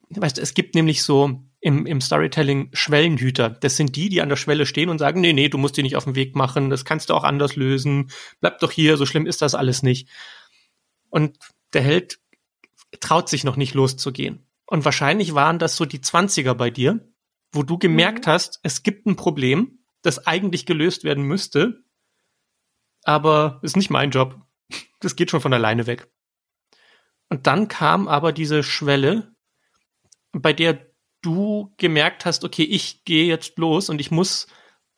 [0.10, 3.50] weißt du, es gibt nämlich so im, im Storytelling Schwellenhüter.
[3.50, 5.82] Das sind die, die an der Schwelle stehen und sagen, nee, nee, du musst die
[5.82, 9.08] nicht auf den Weg machen, das kannst du auch anders lösen, bleib doch hier, so
[9.08, 10.08] schlimm ist das alles nicht.
[11.10, 11.40] Und
[11.74, 12.20] der Held
[13.00, 14.46] traut sich noch nicht loszugehen.
[14.68, 17.12] Und wahrscheinlich waren das so die Zwanziger bei dir,
[17.52, 18.32] wo du gemerkt mhm.
[18.32, 21.84] hast, es gibt ein Problem, das eigentlich gelöst werden müsste,
[23.04, 24.40] aber ist nicht mein Job.
[25.00, 26.12] Das geht schon von alleine weg.
[27.30, 29.34] Und dann kam aber diese Schwelle,
[30.32, 30.94] bei der
[31.26, 34.48] du gemerkt hast, okay, ich gehe jetzt los und ich muss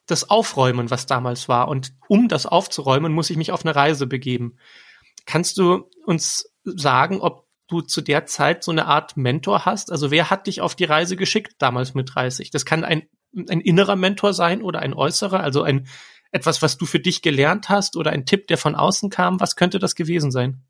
[0.05, 1.67] das aufräumen, was damals war.
[1.67, 4.57] Und um das aufzuräumen, muss ich mich auf eine Reise begeben.
[5.25, 9.91] Kannst du uns sagen, ob du zu der Zeit so eine Art Mentor hast?
[9.91, 12.51] Also wer hat dich auf die Reise geschickt damals mit 30?
[12.51, 15.87] Das kann ein, ein innerer Mentor sein oder ein äußerer, also ein
[16.31, 19.39] etwas, was du für dich gelernt hast oder ein Tipp, der von außen kam.
[19.39, 20.63] Was könnte das gewesen sein?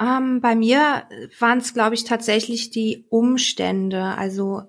[0.00, 4.02] Ähm, bei mir waren es, glaube ich, tatsächlich die Umstände.
[4.04, 4.62] Also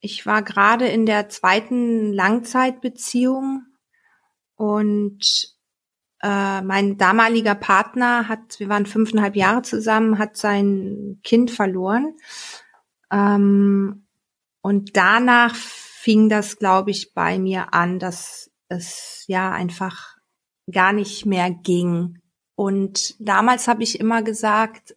[0.00, 3.66] ich war gerade in der zweiten Langzeitbeziehung
[4.56, 5.20] und
[6.22, 12.14] äh, mein damaliger Partner hat, wir waren fünfeinhalb Jahre zusammen, hat sein Kind verloren.
[13.10, 14.06] Ähm,
[14.62, 20.16] und danach fing das, glaube ich, bei mir an, dass es ja einfach
[20.70, 22.19] gar nicht mehr ging.
[22.60, 24.94] Und damals habe ich immer gesagt,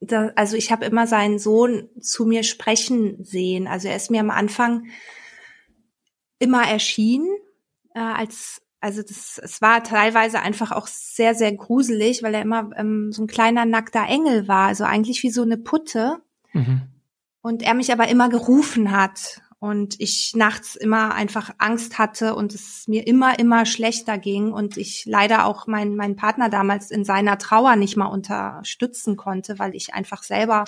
[0.00, 3.68] da, also ich habe immer seinen Sohn zu mir sprechen sehen.
[3.68, 4.86] Also er ist mir am Anfang
[6.40, 7.28] immer erschienen
[7.94, 12.70] äh, als also das es war teilweise einfach auch sehr sehr gruselig, weil er immer
[12.76, 16.20] ähm, so ein kleiner nackter Engel war, also eigentlich wie so eine Putte.
[16.52, 16.82] Mhm.
[17.42, 22.54] Und er mich aber immer gerufen hat und ich nachts immer einfach Angst hatte und
[22.54, 27.04] es mir immer, immer schlechter ging und ich leider auch meinen mein Partner damals in
[27.04, 30.64] seiner Trauer nicht mal unterstützen konnte, weil ich einfach selber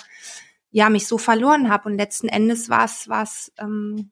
[0.70, 4.10] ja mich so verloren habe und letzten Endes war es was ähm,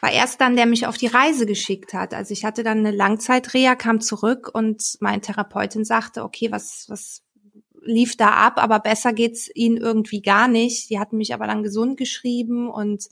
[0.00, 2.14] war erst dann, der mich auf die Reise geschickt hat.
[2.14, 7.22] Also ich hatte dann eine Langzeitreha, kam zurück und meine Therapeutin sagte, okay, was was
[7.82, 10.88] lief da ab, aber besser geht's ihnen irgendwie gar nicht.
[10.88, 13.08] Die hatten mich aber dann gesund geschrieben und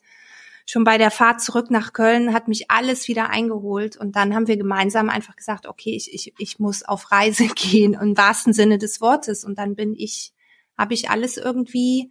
[0.66, 4.48] schon bei der Fahrt zurück nach Köln hat mich alles wieder eingeholt und dann haben
[4.48, 8.76] wir gemeinsam einfach gesagt, okay, ich, ich, ich muss auf Reise gehen im wahrsten Sinne
[8.76, 9.44] des Wortes.
[9.44, 10.34] Und dann bin ich,
[10.76, 12.10] habe ich alles irgendwie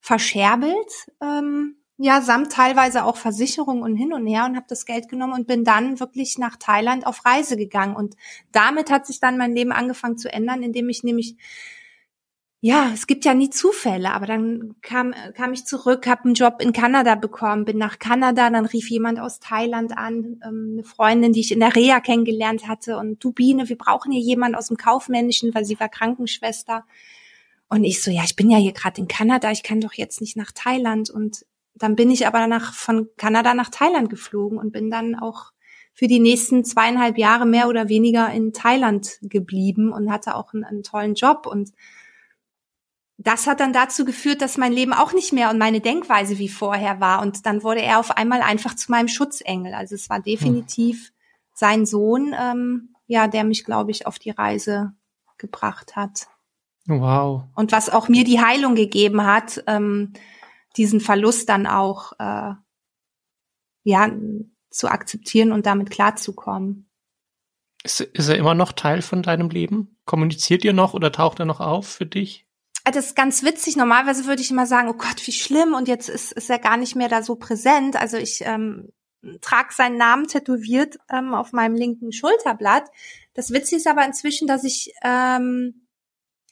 [0.00, 5.08] verscherbelt, ähm, ja, samt teilweise auch Versicherung und hin und her und habe das Geld
[5.08, 7.96] genommen und bin dann wirklich nach Thailand auf Reise gegangen.
[7.96, 8.16] Und
[8.52, 11.36] damit hat sich dann mein Leben angefangen zu ändern, indem ich nämlich
[12.66, 16.56] ja, es gibt ja nie Zufälle, aber dann kam, kam ich zurück, habe einen Job
[16.58, 21.32] in Kanada bekommen, bin nach Kanada, dann rief jemand aus Thailand an, ähm, eine Freundin,
[21.32, 24.66] die ich in der Reha kennengelernt hatte und du Biene, wir brauchen hier jemand aus
[24.66, 26.84] dem Kaufmännischen, weil sie war Krankenschwester.
[27.68, 30.20] Und ich so, ja, ich bin ja hier gerade in Kanada, ich kann doch jetzt
[30.20, 31.08] nicht nach Thailand.
[31.08, 35.52] Und dann bin ich aber nach, von Kanada nach Thailand geflogen und bin dann auch
[35.94, 40.64] für die nächsten zweieinhalb Jahre mehr oder weniger in Thailand geblieben und hatte auch einen,
[40.64, 41.46] einen tollen Job.
[41.46, 41.70] Und
[43.18, 46.48] das hat dann dazu geführt, dass mein Leben auch nicht mehr und meine Denkweise wie
[46.48, 47.22] vorher war.
[47.22, 49.72] Und dann wurde er auf einmal einfach zu meinem Schutzengel.
[49.74, 51.14] Also es war definitiv hm.
[51.54, 54.92] sein Sohn, ähm, ja, der mich, glaube ich, auf die Reise
[55.38, 56.28] gebracht hat.
[56.86, 57.44] Wow.
[57.54, 60.12] Und was auch mir die Heilung gegeben hat, ähm,
[60.76, 62.52] diesen Verlust dann auch äh,
[63.82, 64.10] ja
[64.70, 66.88] zu akzeptieren und damit klarzukommen.
[67.82, 69.96] Ist, ist er immer noch Teil von deinem Leben?
[70.04, 72.45] Kommuniziert ihr noch oder taucht er noch auf für dich?
[72.88, 73.74] Ah, das ist ganz witzig.
[73.74, 75.74] Normalerweise würde ich immer sagen, oh Gott, wie schlimm.
[75.74, 77.96] Und jetzt ist, ist er gar nicht mehr da so präsent.
[77.96, 78.92] Also ich ähm,
[79.40, 82.88] trage seinen Namen tätowiert ähm, auf meinem linken Schulterblatt.
[83.34, 85.88] Das Witzige ist aber inzwischen, dass ich ähm,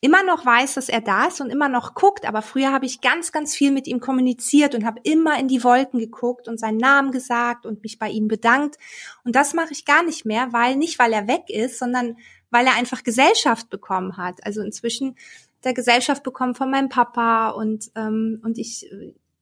[0.00, 3.00] immer noch weiß, dass er da ist und immer noch guckt, aber früher habe ich
[3.00, 6.78] ganz, ganz viel mit ihm kommuniziert und habe immer in die Wolken geguckt und seinen
[6.78, 8.74] Namen gesagt und mich bei ihm bedankt.
[9.22, 12.16] Und das mache ich gar nicht mehr, weil nicht, weil er weg ist, sondern
[12.50, 14.44] weil er einfach Gesellschaft bekommen hat.
[14.44, 15.14] Also inzwischen
[15.64, 18.88] der Gesellschaft bekommen von meinem Papa und ähm, und ich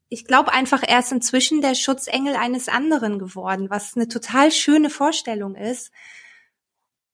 [0.09, 4.91] ich glaube einfach, er ist inzwischen der Schutzengel eines anderen geworden, was eine total schöne
[4.91, 5.91] Vorstellung ist,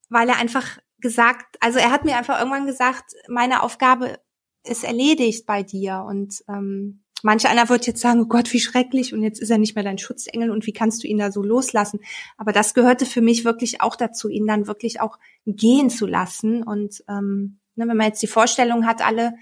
[0.09, 4.19] weil er einfach gesagt, also er hat mir einfach irgendwann gesagt, meine Aufgabe
[4.65, 6.05] ist erledigt bei dir.
[6.09, 9.59] Und ähm, manche einer wird jetzt sagen, oh Gott, wie schrecklich, und jetzt ist er
[9.59, 12.01] nicht mehr dein Schutzengel und wie kannst du ihn da so loslassen?
[12.37, 16.63] Aber das gehörte für mich wirklich auch dazu, ihn dann wirklich auch gehen zu lassen.
[16.65, 19.35] Und ähm, ne, wenn man jetzt die Vorstellung hat, alle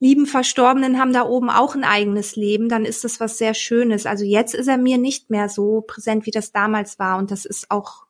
[0.00, 4.06] lieben Verstorbenen haben da oben auch ein eigenes Leben, dann ist das was sehr Schönes.
[4.06, 7.16] Also jetzt ist er mir nicht mehr so präsent, wie das damals war.
[7.16, 8.04] Und das ist auch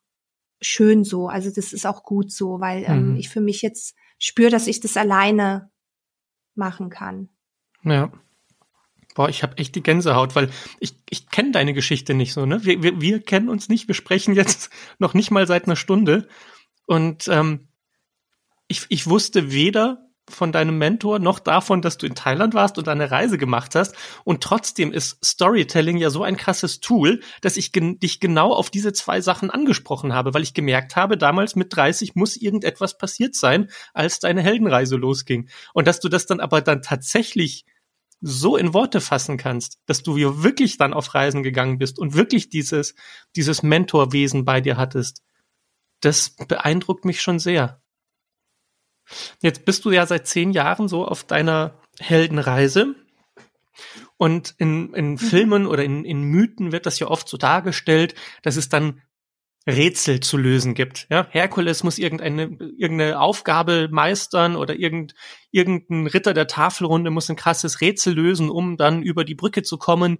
[0.60, 1.28] schön so.
[1.28, 3.16] Also das ist auch gut so, weil ähm, mhm.
[3.16, 5.70] ich für mich jetzt spüre, dass ich das alleine
[6.54, 7.28] machen kann.
[7.84, 8.10] Ja.
[9.14, 12.64] Boah, ich habe echt die Gänsehaut, weil ich, ich kenne deine Geschichte nicht so, ne?
[12.64, 16.26] Wir, wir, wir kennen uns nicht, wir sprechen jetzt noch nicht mal seit einer Stunde.
[16.86, 17.68] Und ähm,
[18.68, 22.88] ich, ich wusste weder, von deinem Mentor noch davon, dass du in Thailand warst und
[22.88, 23.94] eine Reise gemacht hast.
[24.24, 28.70] Und trotzdem ist Storytelling ja so ein krasses Tool, dass ich gen dich genau auf
[28.70, 33.34] diese zwei Sachen angesprochen habe, weil ich gemerkt habe, damals mit 30 muss irgendetwas passiert
[33.34, 35.48] sein, als deine Heldenreise losging.
[35.74, 37.66] Und dass du das dann aber dann tatsächlich
[38.20, 42.48] so in Worte fassen kannst, dass du wirklich dann auf Reisen gegangen bist und wirklich
[42.48, 42.94] dieses,
[43.36, 45.22] dieses Mentorwesen bei dir hattest.
[46.00, 47.83] Das beeindruckt mich schon sehr.
[49.42, 52.94] Jetzt bist du ja seit zehn Jahren so auf deiner Heldenreise.
[54.16, 55.18] Und in, in mhm.
[55.18, 59.02] Filmen oder in, in Mythen wird das ja oft so dargestellt, dass es dann
[59.66, 61.06] Rätsel zu lösen gibt.
[61.10, 62.42] Ja, Herkules muss irgendeine,
[62.76, 65.14] irgendeine Aufgabe meistern oder irgend,
[65.50, 69.78] irgendein Ritter der Tafelrunde muss ein krasses Rätsel lösen, um dann über die Brücke zu
[69.78, 70.18] kommen.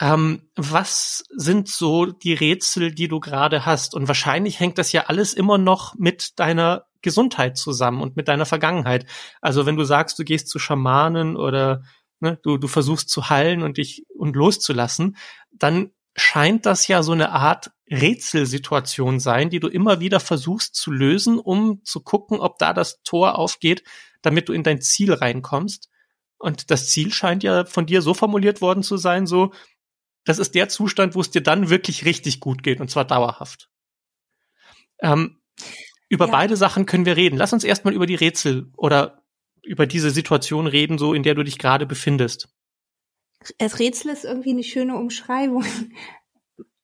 [0.00, 3.94] Ähm, was sind so die Rätsel, die du gerade hast?
[3.94, 8.46] Und wahrscheinlich hängt das ja alles immer noch mit deiner Gesundheit zusammen und mit deiner
[8.46, 9.06] Vergangenheit.
[9.40, 11.84] Also wenn du sagst, du gehst zu Schamanen oder
[12.18, 15.16] ne, du, du versuchst zu heilen und dich und loszulassen,
[15.52, 20.90] dann scheint das ja so eine Art Rätselsituation sein, die du immer wieder versuchst zu
[20.90, 23.84] lösen, um zu gucken, ob da das Tor aufgeht,
[24.22, 25.88] damit du in dein Ziel reinkommst.
[26.38, 29.52] Und das Ziel scheint ja von dir so formuliert worden zu sein, so,
[30.24, 33.70] das ist der Zustand, wo es dir dann wirklich richtig gut geht, und zwar dauerhaft.
[35.00, 35.38] Ähm,
[36.08, 36.32] über ja.
[36.32, 37.36] beide Sachen können wir reden.
[37.36, 39.22] Lass uns erstmal über die Rätsel oder
[39.62, 42.48] über diese Situation reden, so in der du dich gerade befindest.
[43.58, 45.64] Das Rätsel ist irgendwie eine schöne Umschreibung.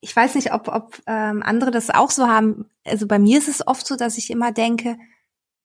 [0.04, 2.68] Ich weiß nicht, ob, ob ähm, andere das auch so haben.
[2.84, 4.98] Also bei mir ist es oft so, dass ich immer denke,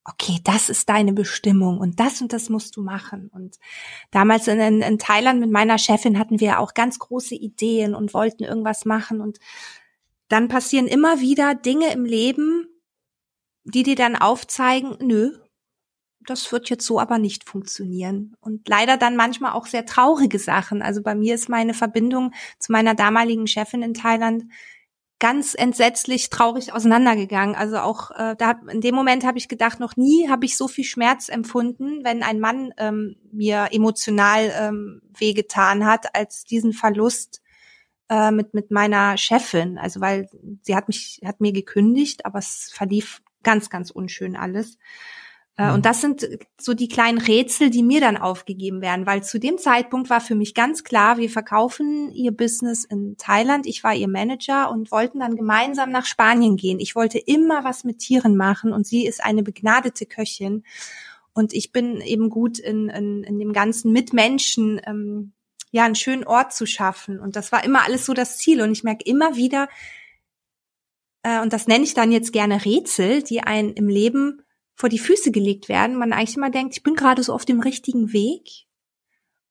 [0.08, 3.32] okay, das ist deine Bestimmung und das und das musst du machen.
[3.34, 3.58] Und
[4.12, 8.13] damals in, in, in Thailand mit meiner Chefin hatten wir auch ganz große Ideen und
[8.13, 9.22] wollten irgendwas machen.
[9.22, 9.39] Und
[10.28, 12.67] dann passieren immer wieder Dinge im Leben,
[13.73, 15.38] die dir dann aufzeigen, nö,
[16.25, 18.36] das wird jetzt so aber nicht funktionieren.
[18.41, 20.82] Und leider dann manchmal auch sehr traurige Sachen.
[20.82, 24.45] Also bei mir ist meine Verbindung zu meiner damaligen Chefin in Thailand
[25.19, 27.56] ganz entsetzlich traurig auseinandergegangen.
[27.56, 30.67] Also auch äh, da in dem Moment habe ich gedacht, noch nie habe ich so
[30.67, 37.41] viel Schmerz empfunden, wenn ein Mann ähm, mir emotional ähm, wehgetan hat, als diesen Verlust
[38.10, 39.80] äh, mit mit meiner Chefin.
[39.80, 40.30] Also weil
[40.62, 44.78] sie hat mich hat mir gekündigt, aber es verlief ganz, ganz unschön alles.
[45.58, 45.73] Äh, mhm.
[45.76, 46.28] Und das sind
[46.60, 50.36] so die kleinen Rätsel, die mir dann aufgegeben werden, weil zu dem Zeitpunkt war für
[50.36, 53.65] mich ganz klar, wir verkaufen ihr Business in Thailand.
[53.65, 56.80] Ich war ihr Manager und wollten dann gemeinsam nach Spanien gehen.
[56.80, 60.63] Ich wollte immer was mit Tieren machen und sie ist eine begnadete Köchin.
[61.34, 65.34] Und ich bin eben gut in, in, in dem ganzen Mitmenschen, ähm,
[65.71, 67.19] ja, einen schönen Ort zu schaffen.
[67.19, 68.62] Und das war immer alles so das Ziel.
[68.62, 69.67] Und ich merke immer wieder,
[71.28, 74.42] äh, und das nenne ich dann jetzt gerne Rätsel, die einen im Leben
[74.76, 75.98] vor die Füße gelegt werden.
[75.98, 78.66] Man eigentlich immer denkt, ich bin gerade so auf dem richtigen Weg.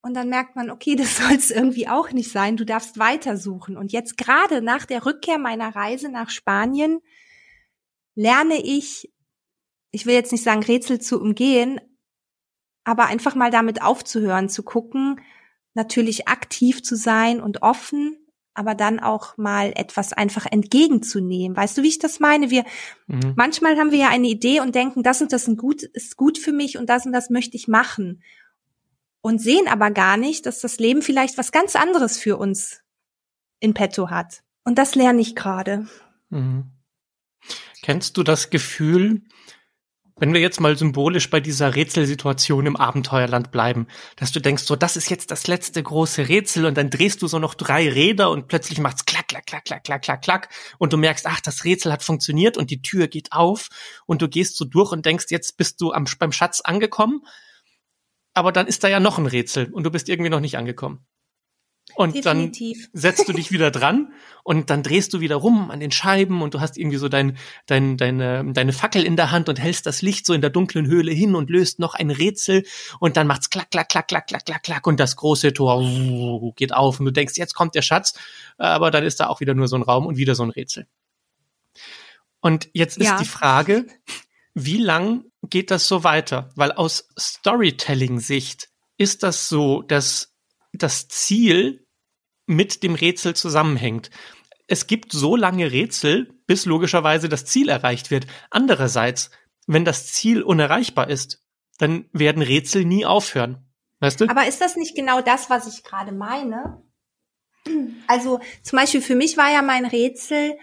[0.01, 2.57] Und dann merkt man, okay, das soll es irgendwie auch nicht sein.
[2.57, 3.77] Du darfst weitersuchen.
[3.77, 7.01] Und jetzt gerade nach der Rückkehr meiner Reise nach Spanien
[8.15, 9.12] lerne ich,
[9.91, 11.79] ich will jetzt nicht sagen, Rätsel zu umgehen,
[12.85, 15.21] aber einfach mal damit aufzuhören, zu gucken,
[15.75, 18.26] natürlich aktiv zu sein und offen,
[18.57, 21.57] aber dann auch mal etwas einfach entgegenzunehmen.
[21.57, 22.51] Weißt du, wie ich das meine?
[22.51, 22.64] Wir
[23.07, 23.35] mhm.
[23.37, 26.38] manchmal haben wir ja eine Idee und denken, das und das ist gut, ist gut
[26.38, 28.23] für mich und das und das möchte ich machen
[29.21, 32.83] und sehen aber gar nicht, dass das Leben vielleicht was ganz anderes für uns
[33.59, 34.42] in petto hat.
[34.64, 35.88] Und das lerne ich gerade.
[36.31, 36.71] Mhm.
[37.83, 39.23] Kennst du das Gefühl,
[40.18, 44.74] wenn wir jetzt mal symbolisch bei dieser Rätselsituation im Abenteuerland bleiben, dass du denkst, so,
[44.74, 48.31] das ist jetzt das letzte große Rätsel und dann drehst du so noch drei Räder
[48.31, 50.48] und plötzlich macht's klack, klack, klack, klack, klack, klack, klack
[50.79, 53.68] und du merkst, ach, das Rätsel hat funktioniert und die Tür geht auf
[54.07, 57.22] und du gehst so durch und denkst, jetzt bist du am, beim Schatz angekommen
[58.37, 61.07] aber dann ist da ja noch ein Rätsel und du bist irgendwie noch nicht angekommen.
[61.96, 62.90] Und Definitiv.
[62.92, 66.42] dann setzt du dich wieder dran und dann drehst du wieder rum an den Scheiben
[66.42, 69.87] und du hast irgendwie so dein, dein, deine, deine Fackel in der Hand und hältst
[69.87, 72.64] das Licht so in der dunklen Höhle hin und löst noch ein Rätsel
[73.00, 76.74] und dann macht's klack, klack, klack, klack, klack, klack, klack und das große Tor geht
[76.74, 78.12] auf und du denkst, jetzt kommt der Schatz,
[78.59, 80.87] aber dann ist da auch wieder nur so ein Raum und wieder so ein Rätsel.
[82.40, 83.18] Und jetzt ist ja.
[83.18, 83.87] die Frage,
[84.52, 86.50] wie lang geht das so weiter?
[86.56, 90.35] Weil aus Storytelling-Sicht ist das so, dass
[90.72, 91.86] das Ziel
[92.46, 94.11] mit dem Rätsel zusammenhängt.
[94.66, 98.26] Es gibt so lange Rätsel, bis logischerweise das Ziel erreicht wird.
[98.50, 99.30] Andererseits,
[99.66, 101.44] wenn das Ziel unerreichbar ist,
[101.78, 103.66] dann werden Rätsel nie aufhören.
[104.00, 104.28] Weißt du?
[104.28, 106.82] Aber ist das nicht genau das, was ich gerade meine?
[108.06, 110.56] Also zum Beispiel für mich war ja mein Rätsel,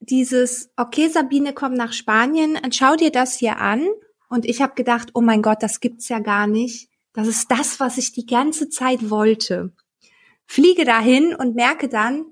[0.00, 3.86] dieses, okay, Sabine, komm nach Spanien, schau dir das hier an.
[4.28, 6.88] Und ich habe gedacht, oh mein Gott, das gibt's ja gar nicht.
[7.12, 9.72] Das ist das, was ich die ganze Zeit wollte.
[10.50, 12.26] Fliege dahin und merke dann,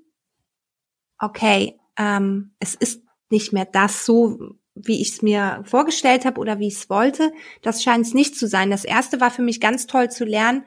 [1.20, 6.58] okay, ähm, es ist nicht mehr das so, wie ich es mir vorgestellt habe oder
[6.58, 7.32] wie ich es wollte.
[7.62, 8.72] Das scheint es nicht zu sein.
[8.72, 10.64] Das erste war für mich ganz toll zu lernen,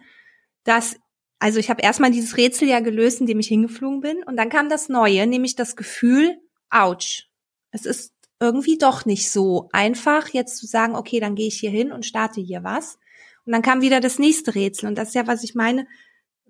[0.64, 0.96] dass
[1.40, 4.24] also ich habe erstmal dieses Rätsel ja gelöst, indem ich hingeflogen bin.
[4.24, 6.38] Und dann kam das Neue, nämlich das Gefühl,
[6.70, 7.28] ouch,
[7.72, 11.70] es ist irgendwie doch nicht so einfach, jetzt zu sagen, okay, dann gehe ich hier
[11.70, 12.98] hin und starte hier was.
[13.46, 14.88] Und dann kam wieder das nächste Rätsel.
[14.88, 15.86] Und das ist ja, was ich meine.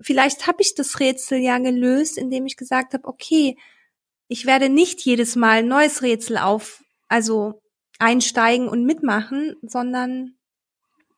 [0.01, 3.57] Vielleicht habe ich das Rätsel ja gelöst, indem ich gesagt habe, okay,
[4.27, 7.61] ich werde nicht jedes Mal ein neues Rätsel auf, also
[7.99, 10.35] einsteigen und mitmachen, sondern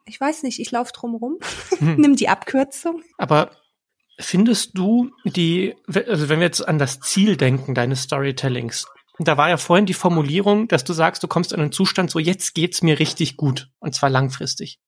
[0.05, 1.37] ich weiß nicht, ich laufe drum rum,
[1.77, 1.95] hm.
[1.95, 3.03] nimm die Abkürzung.
[3.17, 3.51] Aber
[4.19, 8.87] findest du die, also wenn wir jetzt an das Ziel denken deines Storytellings,
[9.19, 12.19] da war ja vorhin die Formulierung, dass du sagst, du kommst in einen Zustand, so
[12.19, 14.79] jetzt geht's mir richtig gut und zwar langfristig.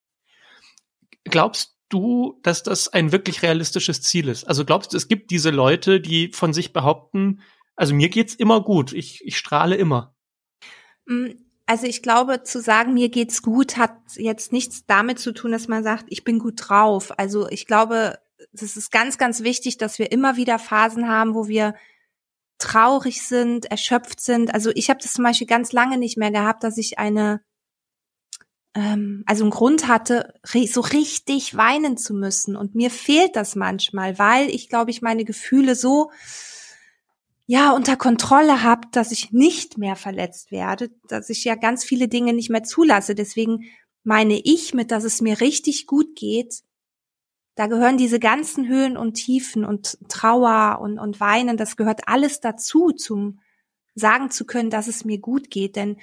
[1.26, 4.44] Glaubst du, dass das ein wirklich realistisches Ziel ist?
[4.44, 7.42] Also glaubst du, es gibt diese Leute, die von sich behaupten,
[7.76, 10.16] also mir geht's immer gut, ich, ich strahle immer?
[11.06, 11.32] Mm,
[11.66, 15.68] also ich glaube, zu sagen, mir geht's gut, hat jetzt nichts damit zu tun, dass
[15.68, 17.18] man sagt, ich bin gut drauf.
[17.18, 18.20] Also ich glaube,
[18.54, 21.74] es ist ganz, ganz wichtig, dass wir immer wieder Phasen haben, wo wir
[22.60, 24.54] traurig sind, erschöpft sind.
[24.54, 27.42] Also ich habe das zum Beispiel ganz lange nicht mehr gehabt, dass ich eine,
[28.76, 32.56] ähm, also einen Grund hatte, so richtig weinen zu müssen.
[32.56, 36.12] Und mir fehlt das manchmal, weil ich glaube, ich meine Gefühle so
[37.48, 42.08] ja unter Kontrolle habe, dass ich nicht mehr verletzt werde, dass ich ja ganz viele
[42.08, 43.16] Dinge nicht mehr zulasse.
[43.16, 43.64] Deswegen
[44.04, 46.64] meine ich mit, dass es mir richtig gut geht,
[47.56, 52.42] da gehören diese ganzen Höhen und Tiefen und Trauer und, und Weinen, das gehört alles
[52.42, 53.40] dazu, zum
[53.96, 55.78] sagen zu können, dass es mir gut geht.
[55.78, 55.98] Denn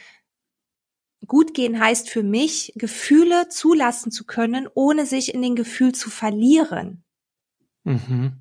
[1.27, 6.11] gut gehen heißt für mich, Gefühle zulassen zu können, ohne sich in den Gefühl zu
[6.11, 7.05] verlieren.
[7.85, 8.39] Mhm.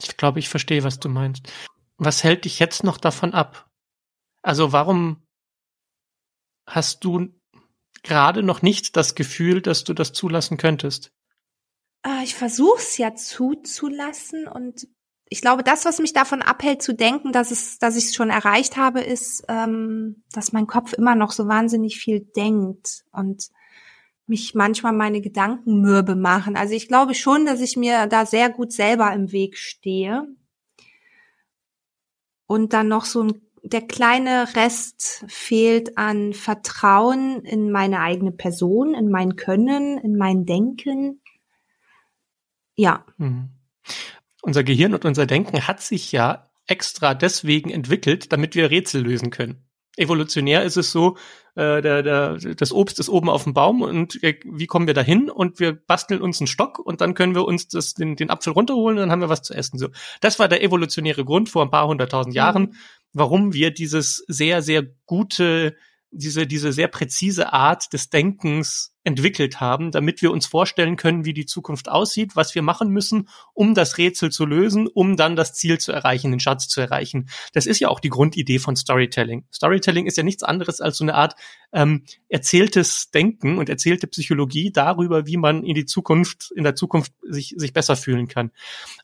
[0.00, 1.52] Ich glaube, ich verstehe, was du meinst.
[1.96, 3.70] Was hält dich jetzt noch davon ab?
[4.42, 5.22] Also warum
[6.66, 7.28] hast du
[8.02, 11.12] gerade noch nicht das Gefühl, dass du das zulassen könntest?
[12.04, 14.88] äh, ich versuche es ja zuzulassen und
[15.32, 18.30] ich glaube, das, was mich davon abhält zu denken, dass es, dass ich es schon
[18.30, 23.50] erreicht habe, ist, ähm, dass mein Kopf immer noch so wahnsinnig viel denkt und
[24.26, 26.56] mich manchmal meine Gedanken mürbe machen.
[26.56, 30.26] Also ich glaube schon, dass ich mir da sehr gut selber im Weg stehe
[32.46, 38.94] und dann noch so ein der kleine Rest fehlt an Vertrauen in meine eigene Person,
[38.94, 41.20] in mein Können, in mein Denken.
[42.74, 43.04] Ja.
[43.18, 43.50] Mhm.
[44.42, 49.30] Unser Gehirn und unser Denken hat sich ja extra deswegen entwickelt, damit wir Rätsel lösen
[49.30, 49.64] können.
[49.96, 51.16] Evolutionär ist es so,
[51.56, 54.94] äh, der, der, das Obst ist oben auf dem Baum und äh, wie kommen wir
[54.94, 55.28] da hin?
[55.28, 58.52] Und wir basteln uns einen Stock und dann können wir uns das, den, den Apfel
[58.52, 59.78] runterholen und dann haben wir was zu essen.
[59.78, 59.88] So,
[60.20, 62.74] Das war der evolutionäre Grund vor ein paar hunderttausend Jahren, mhm.
[63.12, 65.76] warum wir dieses sehr, sehr gute
[66.12, 71.34] diese, diese sehr präzise Art des Denkens entwickelt haben, damit wir uns vorstellen können, wie
[71.34, 75.54] die Zukunft aussieht, was wir machen müssen, um das Rätsel zu lösen, um dann das
[75.54, 77.28] Ziel zu erreichen, den Schatz zu erreichen.
[77.52, 79.44] Das ist ja auch die Grundidee von Storytelling.
[79.52, 81.34] Storytelling ist ja nichts anderes als so eine Art
[81.72, 87.12] ähm, erzähltes Denken und erzählte Psychologie darüber, wie man in die Zukunft, in der Zukunft
[87.22, 88.50] sich, sich besser fühlen kann.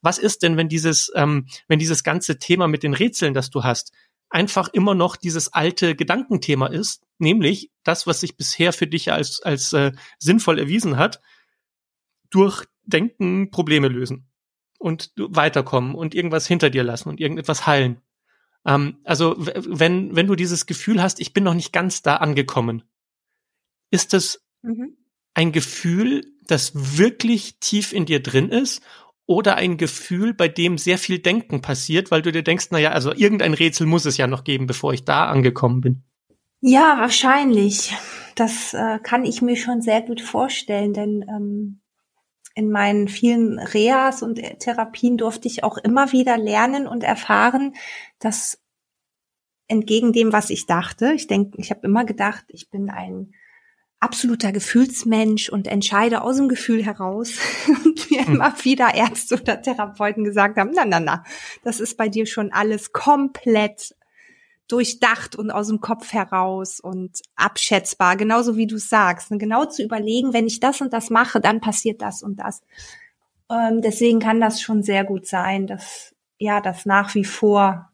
[0.02, 3.64] Was ist denn, wenn dieses, ähm, wenn dieses ganze Thema mit den Rätseln, das du
[3.64, 3.92] hast,
[4.28, 9.40] einfach immer noch dieses alte Gedankenthema ist, nämlich das, was sich bisher für dich als,
[9.42, 11.20] als äh, sinnvoll erwiesen hat,
[12.30, 14.28] durch Denken Probleme lösen
[14.78, 18.00] und weiterkommen und irgendwas hinter dir lassen und irgendetwas heilen.
[18.64, 22.82] Ähm, also wenn, wenn du dieses Gefühl hast, ich bin noch nicht ganz da angekommen,
[23.90, 24.96] ist das mhm.
[25.34, 28.82] ein Gefühl, das wirklich tief in dir drin ist
[29.26, 32.92] oder ein Gefühl, bei dem sehr viel Denken passiert, weil du dir denkst, na ja,
[32.92, 36.02] also irgendein Rätsel muss es ja noch geben, bevor ich da angekommen bin.
[36.60, 37.94] Ja, wahrscheinlich.
[38.34, 41.80] Das äh, kann ich mir schon sehr gut vorstellen, denn ähm,
[42.54, 47.74] in meinen vielen Reas und Therapien durfte ich auch immer wieder lernen und erfahren,
[48.18, 48.58] dass
[49.68, 53.32] entgegen dem, was ich dachte, ich denke, ich habe immer gedacht, ich bin ein
[54.00, 57.38] absoluter Gefühlsmensch und entscheide aus dem Gefühl heraus
[57.84, 58.34] und mir hm.
[58.34, 61.24] immer wieder Ärzte oder Therapeuten gesagt haben, na, na, na,
[61.64, 63.94] das ist bei dir schon alles komplett
[64.68, 69.30] durchdacht und aus dem Kopf heraus und abschätzbar, genauso wie du sagst.
[69.30, 72.62] Und genau zu überlegen, wenn ich das und das mache, dann passiert das und das.
[73.48, 77.92] Ähm, deswegen kann das schon sehr gut sein, dass ja, das nach wie vor,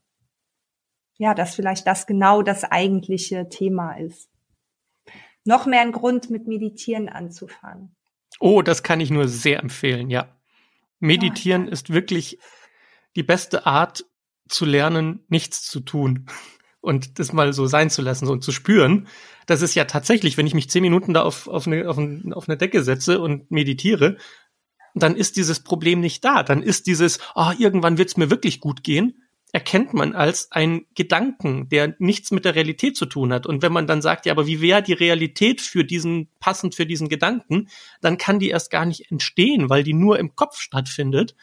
[1.18, 4.31] ja, dass vielleicht das genau das eigentliche Thema ist
[5.44, 7.94] noch mehr ein Grund, mit Meditieren anzufangen.
[8.40, 10.36] Oh, das kann ich nur sehr empfehlen, ja.
[10.98, 12.38] Meditieren oh, ist wirklich
[13.16, 14.04] die beste Art
[14.48, 16.26] zu lernen, nichts zu tun
[16.80, 19.08] und das mal so sein zu lassen und zu spüren.
[19.46, 22.32] Das ist ja tatsächlich, wenn ich mich zehn Minuten da auf, auf, eine, auf, ein,
[22.32, 24.16] auf eine Decke setze und meditiere,
[24.94, 26.42] dann ist dieses Problem nicht da.
[26.42, 29.21] Dann ist dieses, ah, oh, irgendwann wird's mir wirklich gut gehen,
[29.52, 33.46] erkennt man als ein Gedanken, der nichts mit der Realität zu tun hat.
[33.46, 36.86] Und wenn man dann sagt, ja, aber wie wäre die Realität für diesen, passend für
[36.86, 37.68] diesen Gedanken,
[38.00, 41.36] dann kann die erst gar nicht entstehen, weil die nur im Kopf stattfindet.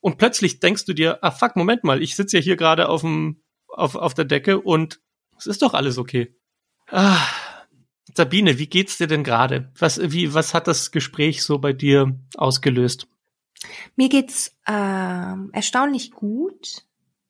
[0.00, 3.00] Und plötzlich denkst du dir, ah fuck, Moment mal, ich sitze ja hier gerade auf
[3.00, 5.00] dem, auf, auf der Decke und
[5.36, 6.36] es ist doch alles okay.
[6.88, 7.18] Ah,
[8.14, 9.72] Sabine, wie geht's dir denn gerade?
[9.76, 13.08] Was, wie, was hat das Gespräch so bei dir ausgelöst?
[13.96, 16.85] Mir geht's äh, erstaunlich gut.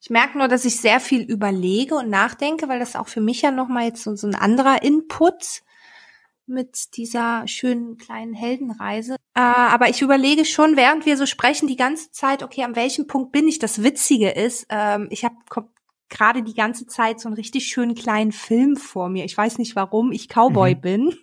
[0.07, 3.43] Ich merke nur, dass ich sehr viel überlege und nachdenke, weil das auch für mich
[3.43, 5.63] ja nochmal jetzt so, so ein anderer Input
[6.47, 9.17] mit dieser schönen kleinen Heldenreise.
[9.35, 13.09] Äh, aber ich überlege schon, während wir so sprechen, die ganze Zeit, okay, an welchem
[13.09, 13.59] Punkt bin ich?
[13.59, 15.35] Das Witzige ist, ähm, ich habe
[16.09, 19.25] gerade die ganze Zeit so einen richtig schönen kleinen Film vor mir.
[19.25, 20.81] Ich weiß nicht, warum ich Cowboy mhm.
[20.83, 21.15] bin.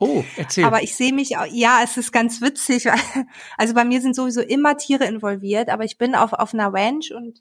[0.00, 0.64] Oh, erzähl.
[0.64, 2.88] Aber ich sehe mich, ja, es ist ganz witzig.
[3.56, 7.12] Also bei mir sind sowieso immer Tiere involviert, aber ich bin auf, auf einer Ranch
[7.12, 7.40] und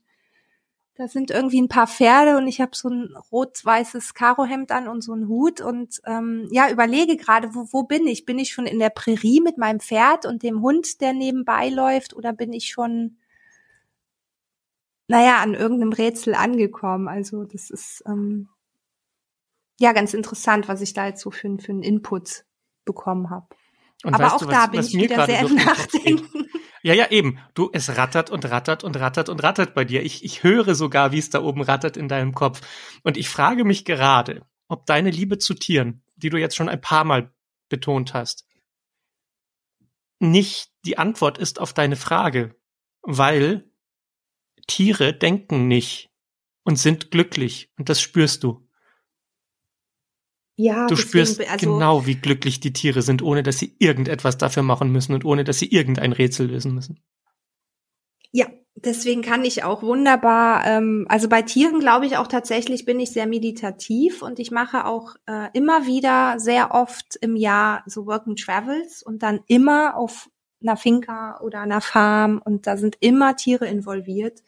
[0.98, 5.02] da sind irgendwie ein paar Pferde und ich habe so ein rot-weißes Karohemd an und
[5.02, 8.26] so einen Hut und ähm, ja, überlege gerade, wo, wo bin ich?
[8.26, 12.16] Bin ich schon in der Prärie mit meinem Pferd und dem Hund, der nebenbei läuft,
[12.16, 13.18] oder bin ich schon,
[15.08, 17.10] naja, an irgendeinem Rätsel angekommen?
[17.10, 18.48] Also das ist ähm,
[19.82, 22.46] ja ganz interessant, was ich da jetzt so für, für einen Input
[22.86, 23.48] bekommen habe.
[24.14, 26.48] Aber auch du, was, da bin ich wieder sehr im Nachdenken.
[26.84, 27.40] Ja, ja, eben.
[27.56, 30.04] Du, es rattert und rattert und rattert und rattert bei dir.
[30.04, 32.62] Ich, ich höre sogar, wie es da oben rattert in deinem Kopf.
[33.04, 36.82] Und ich frage mich gerade, ob deine Liebe zu Tieren, die du jetzt schon ein
[36.82, 37.34] paar Mal
[37.70, 38.46] betont hast,
[40.20, 42.56] nicht die Antwort ist auf deine Frage,
[43.02, 43.70] weil
[44.68, 46.12] Tiere denken nicht
[46.64, 48.65] und sind glücklich und das spürst du.
[50.58, 54.38] Ja, du deswegen, spürst also, genau, wie glücklich die Tiere sind, ohne dass sie irgendetwas
[54.38, 57.00] dafür machen müssen und ohne dass sie irgendein Rätsel lösen müssen.
[58.32, 63.00] Ja, deswegen kann ich auch wunderbar, ähm, also bei Tieren glaube ich auch tatsächlich bin
[63.00, 68.06] ich sehr meditativ und ich mache auch äh, immer wieder sehr oft im Jahr so
[68.06, 70.30] Work and Travels und dann immer auf
[70.62, 74.42] einer Finca oder einer Farm und da sind immer Tiere involviert.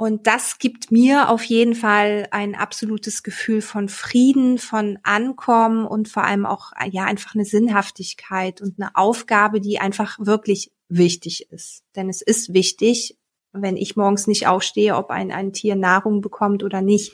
[0.00, 6.08] Und das gibt mir auf jeden Fall ein absolutes Gefühl von Frieden, von Ankommen und
[6.08, 11.84] vor allem auch, ja, einfach eine Sinnhaftigkeit und eine Aufgabe, die einfach wirklich wichtig ist.
[11.96, 13.18] Denn es ist wichtig,
[13.52, 17.12] wenn ich morgens nicht aufstehe, ob ein, ein Tier Nahrung bekommt oder nicht.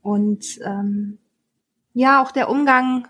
[0.00, 1.18] Und ähm,
[1.94, 3.08] ja, auch der Umgang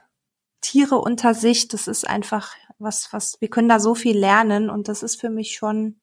[0.63, 4.89] Tiere unter sich, das ist einfach was, was, wir können da so viel lernen und
[4.89, 6.01] das ist für mich schon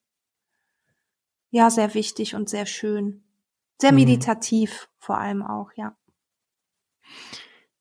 [1.50, 3.24] ja, sehr wichtig und sehr schön.
[3.80, 3.98] Sehr mhm.
[3.98, 5.96] meditativ vor allem auch, ja.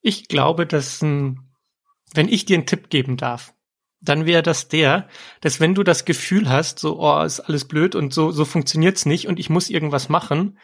[0.01, 3.53] Ich glaube, dass wenn ich dir einen Tipp geben darf,
[4.01, 5.09] dann wäre das der,
[5.41, 9.05] dass wenn du das Gefühl hast, so, oh, ist alles blöd und so, so funktioniert's
[9.05, 10.59] nicht und ich muss irgendwas machen,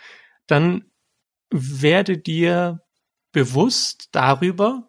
[0.46, 0.92] dann
[1.50, 2.82] werde dir
[3.32, 4.88] bewusst darüber,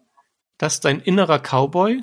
[0.59, 2.03] dass dein innerer Cowboy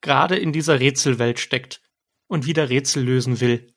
[0.00, 1.82] gerade in dieser Rätselwelt steckt
[2.28, 3.71] und wieder Rätsel lösen will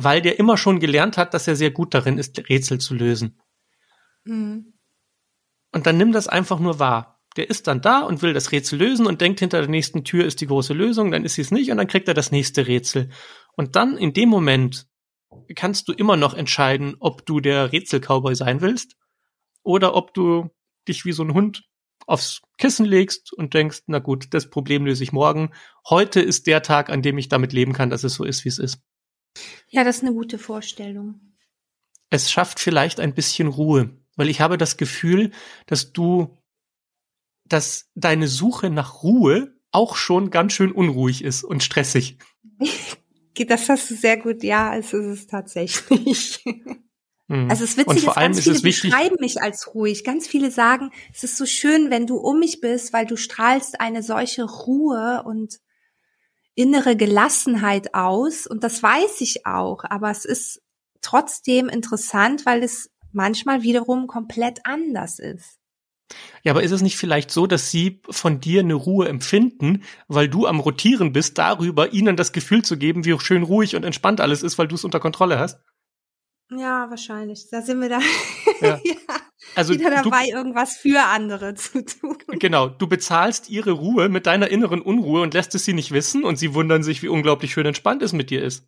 [0.00, 3.40] weil der immer schon gelernt hat, dass er sehr gut darin ist, Rätsel zu lösen.
[4.24, 4.74] Mhm.
[5.72, 7.20] Und dann nimm das einfach nur wahr.
[7.36, 10.24] Der ist dann da und will das Rätsel lösen und denkt, hinter der nächsten Tür
[10.24, 12.68] ist die große Lösung, dann ist sie es nicht und dann kriegt er das nächste
[12.68, 13.10] Rätsel.
[13.56, 14.86] Und dann in dem Moment
[15.56, 18.96] kannst du immer noch entscheiden, ob du der Rätsel-Cowboy sein willst
[19.64, 20.48] oder ob du
[20.86, 21.64] dich wie so ein Hund
[22.06, 25.50] aufs Kissen legst und denkst, na gut, das Problem löse ich morgen.
[25.88, 28.48] Heute ist der Tag, an dem ich damit leben kann, dass es so ist, wie
[28.48, 28.80] es ist.
[29.68, 31.20] Ja, das ist eine gute Vorstellung.
[32.10, 35.30] Es schafft vielleicht ein bisschen Ruhe, weil ich habe das Gefühl,
[35.66, 36.38] dass du,
[37.44, 42.18] dass deine Suche nach Ruhe auch schon ganz schön unruhig ist und stressig.
[43.46, 46.42] Das hast du sehr gut, ja, es ist es tatsächlich.
[47.28, 47.50] Mhm.
[47.50, 49.74] Also es ist witzig, und vor allem ganz ist viele es wichtig, beschreiben mich als
[49.74, 50.02] ruhig.
[50.02, 53.80] Ganz viele sagen, es ist so schön, wenn du um mich bist, weil du strahlst
[53.80, 55.60] eine solche Ruhe und
[56.58, 60.60] innere Gelassenheit aus und das weiß ich auch, aber es ist
[61.00, 65.60] trotzdem interessant, weil es manchmal wiederum komplett anders ist.
[66.42, 70.28] Ja, aber ist es nicht vielleicht so, dass sie von dir eine Ruhe empfinden, weil
[70.28, 74.20] du am Rotieren bist, darüber ihnen das Gefühl zu geben, wie schön ruhig und entspannt
[74.20, 75.60] alles ist, weil du es unter Kontrolle hast?
[76.50, 77.46] Ja, wahrscheinlich.
[77.52, 78.00] Da sind wir da.
[78.60, 78.80] Ja.
[78.84, 78.94] ja
[79.54, 82.18] also wieder dabei, du, irgendwas für andere zu tun.
[82.28, 86.24] Genau, du bezahlst ihre Ruhe mit deiner inneren Unruhe und lässt es sie nicht wissen
[86.24, 88.66] und sie wundern sich, wie unglaublich schön entspannt es mit dir ist.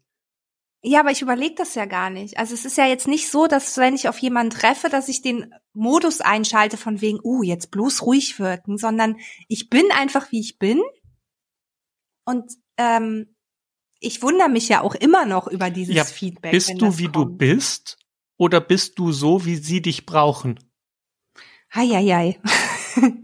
[0.82, 2.38] Ja, aber ich überlege das ja gar nicht.
[2.38, 5.20] Also es ist ja jetzt nicht so, dass wenn ich auf jemanden treffe, dass ich
[5.20, 9.16] den Modus einschalte von wegen, uh, jetzt bloß ruhig wirken, sondern
[9.48, 10.80] ich bin einfach wie ich bin
[12.24, 13.34] und ähm,
[14.00, 16.52] ich wundere mich ja auch immer noch über dieses ja, Feedback.
[16.52, 17.16] Bist du wie kommt.
[17.16, 17.98] du bist
[18.38, 20.58] oder bist du so, wie sie dich brauchen?
[21.74, 22.40] Heieiei.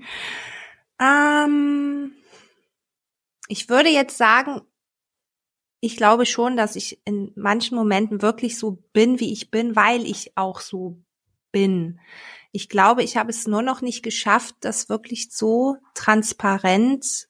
[1.01, 2.13] ähm,
[3.49, 4.63] ich würde jetzt sagen,
[5.81, 10.07] ich glaube schon, dass ich in manchen Momenten wirklich so bin, wie ich bin, weil
[10.07, 11.03] ich auch so
[11.53, 12.01] bin.
[12.53, 17.29] Ich glaube, ich habe es nur noch nicht geschafft, das wirklich so transparent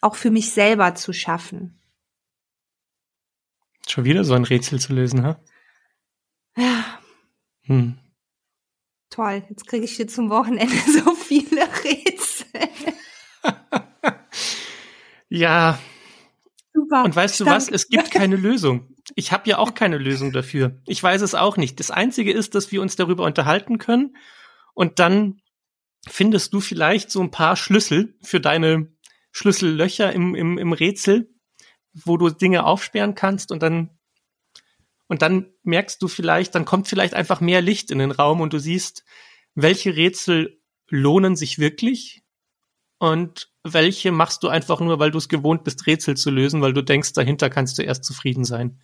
[0.00, 1.78] auch für mich selber zu schaffen.
[3.86, 5.40] Schon wieder so ein Rätsel zu lösen, ha?
[6.56, 7.00] Ja.
[7.62, 7.99] Hm
[9.10, 12.46] toll, jetzt kriege ich hier zum Wochenende so viele Rätsel.
[15.28, 15.78] ja.
[16.72, 17.04] Super.
[17.04, 17.50] Und weißt Stand.
[17.50, 17.68] du was?
[17.68, 18.94] Es gibt keine Lösung.
[19.16, 20.80] Ich habe ja auch keine Lösung dafür.
[20.86, 21.80] Ich weiß es auch nicht.
[21.80, 24.16] Das Einzige ist, dass wir uns darüber unterhalten können
[24.74, 25.40] und dann
[26.08, 28.92] findest du vielleicht so ein paar Schlüssel für deine
[29.32, 31.28] Schlüssellöcher im, im, im Rätsel,
[31.92, 33.90] wo du Dinge aufsperren kannst und dann
[35.10, 38.52] und dann merkst du vielleicht, dann kommt vielleicht einfach mehr Licht in den Raum und
[38.52, 39.04] du siehst,
[39.56, 42.22] welche Rätsel lohnen sich wirklich
[42.98, 46.74] und welche machst du einfach nur, weil du es gewohnt bist, Rätsel zu lösen, weil
[46.74, 48.78] du denkst, dahinter kannst du erst zufrieden sein.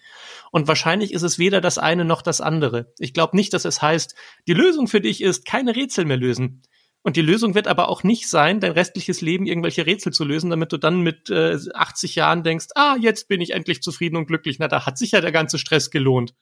[0.51, 2.93] Und wahrscheinlich ist es weder das eine noch das andere.
[2.99, 4.17] Ich glaube nicht, dass es heißt,
[4.49, 6.63] die Lösung für dich ist, keine Rätsel mehr lösen.
[7.07, 10.51] Und die Lösung wird aber auch nicht sein, dein restliches Leben irgendwelche Rätsel zu lösen,
[10.51, 14.27] damit du dann mit äh, 80 Jahren denkst, ah, jetzt bin ich endlich zufrieden und
[14.27, 14.59] glücklich.
[14.59, 16.35] Na, da hat sich ja der ganze Stress gelohnt.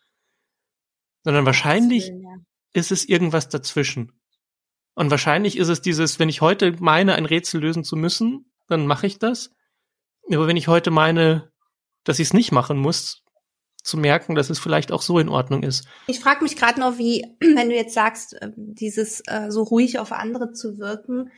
[1.23, 2.13] Sondern wahrscheinlich
[2.73, 4.19] ist es irgendwas dazwischen.
[4.95, 8.87] Und wahrscheinlich ist es dieses, wenn ich heute meine, ein Rätsel lösen zu müssen, dann
[8.87, 9.51] mache ich das.
[10.33, 11.53] Aber wenn ich heute meine,
[12.05, 13.23] dass ich es nicht machen muss,
[13.85, 15.87] zu merken, dass es vielleicht auch so in Ordnung ist.
[16.07, 19.99] Ich frage mich gerade noch, wie, wenn du jetzt sagst, äh, dieses äh, so ruhig
[19.99, 21.31] auf andere zu wirken,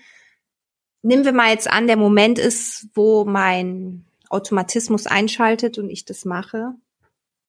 [1.02, 6.24] nehmen wir mal jetzt an, der Moment ist, wo mein Automatismus einschaltet und ich das
[6.24, 6.74] mache,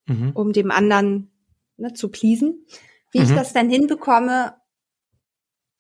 [0.08, 0.32] mhm.
[0.34, 1.32] um dem anderen
[1.78, 2.66] ne, zu pleasen.
[3.12, 3.26] Wie mhm.
[3.26, 4.56] ich das dann hinbekomme,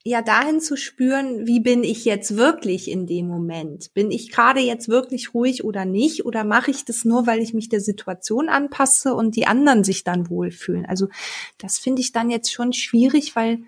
[0.08, 3.93] ja dahin zu spüren, wie bin ich jetzt wirklich in dem Moment?
[3.93, 6.26] Bin ich gerade jetzt wirklich ruhig oder nicht?
[6.26, 10.03] Oder mache ich das nur, weil ich mich der Situation anpasse und die anderen sich
[10.03, 10.86] dann wohlfühlen?
[10.86, 11.10] Also
[11.58, 13.60] das finde ich dann jetzt schon schwierig, weil.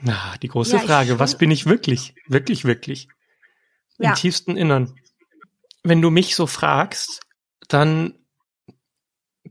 [0.00, 2.14] Na, die große ja, Frage, was bin ich wirklich?
[2.26, 3.08] Wirklich, wirklich?
[3.98, 4.10] Ja.
[4.10, 4.94] Im tiefsten Innern.
[5.82, 7.20] Wenn du mich so fragst,
[7.68, 8.14] dann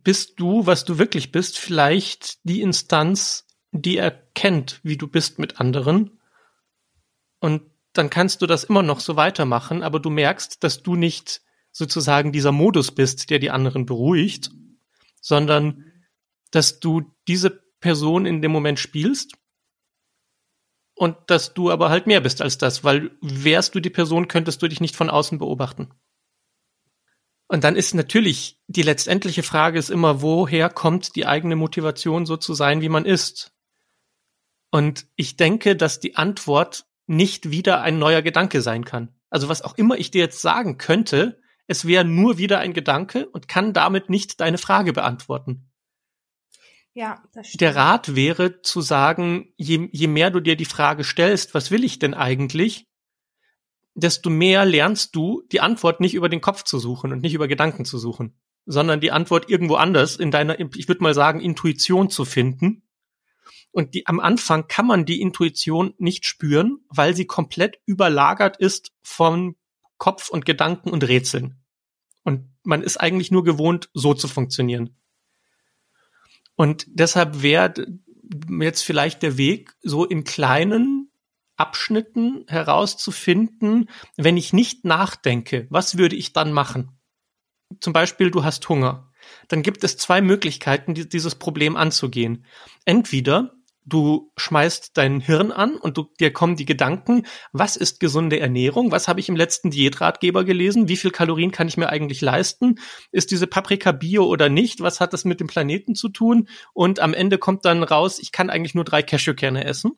[0.04, 3.98] bist du, was du wirklich bist, vielleicht die Instanz, die
[4.40, 6.20] erkennt, wie du bist mit anderen.
[7.40, 7.64] Und
[7.94, 12.32] dann kannst du das immer noch so weitermachen, aber du merkst, dass du nicht sozusagen
[12.32, 14.50] dieser Modus bist, der die anderen beruhigt,
[15.20, 15.92] sondern
[16.52, 19.34] dass du diese Person in dem Moment spielst
[20.96, 24.62] und dass du aber halt mehr bist als das, weil wärst du die Person, könntest
[24.62, 25.90] du dich nicht von außen beobachten.
[27.48, 32.38] Und dann ist natürlich die letztendliche Frage ist immer, woher kommt die eigene Motivation so
[32.38, 33.52] zu sein, wie man ist?
[34.72, 39.16] Und ich denke, dass die Antwort nicht wieder ein neuer Gedanke sein kann.
[39.30, 43.28] Also was auch immer ich dir jetzt sagen könnte, es wäre nur wieder ein Gedanke
[43.28, 45.72] und kann damit nicht deine Frage beantworten.
[46.94, 47.62] Ja, das stimmt.
[47.62, 51.84] Der Rat wäre zu sagen, je, je mehr du dir die Frage stellst, was will
[51.84, 52.88] ich denn eigentlich,
[53.94, 57.48] desto mehr lernst du, die Antwort nicht über den Kopf zu suchen und nicht über
[57.48, 62.10] Gedanken zu suchen, sondern die Antwort irgendwo anders in deiner, ich würde mal sagen, Intuition
[62.10, 62.89] zu finden
[63.72, 68.91] und die, am Anfang kann man die Intuition nicht spüren, weil sie komplett überlagert ist
[69.02, 69.56] von
[69.97, 71.62] Kopf und Gedanken und Rätseln.
[72.24, 74.95] Und man ist eigentlich nur gewohnt, so zu funktionieren.
[76.56, 77.74] Und deshalb wäre
[78.62, 81.12] jetzt vielleicht der Weg, so in kleinen
[81.56, 87.00] Abschnitten herauszufinden, wenn ich nicht nachdenke, was würde ich dann machen?
[87.82, 89.09] Zum Beispiel, du hast Hunger.
[89.48, 92.46] Dann gibt es zwei Möglichkeiten, dieses Problem anzugehen.
[92.86, 93.54] Entweder
[93.90, 98.92] du schmeißt dein Hirn an und du, dir kommen die Gedanken, was ist gesunde Ernährung?
[98.92, 100.88] Was habe ich im letzten Diätratgeber gelesen?
[100.88, 102.76] Wie viel Kalorien kann ich mir eigentlich leisten?
[103.12, 104.82] Ist diese Paprika bio oder nicht?
[104.82, 106.48] Was hat das mit dem Planeten zu tun?
[106.74, 109.94] Und am Ende kommt dann raus, ich kann eigentlich nur drei Cashewkerne essen.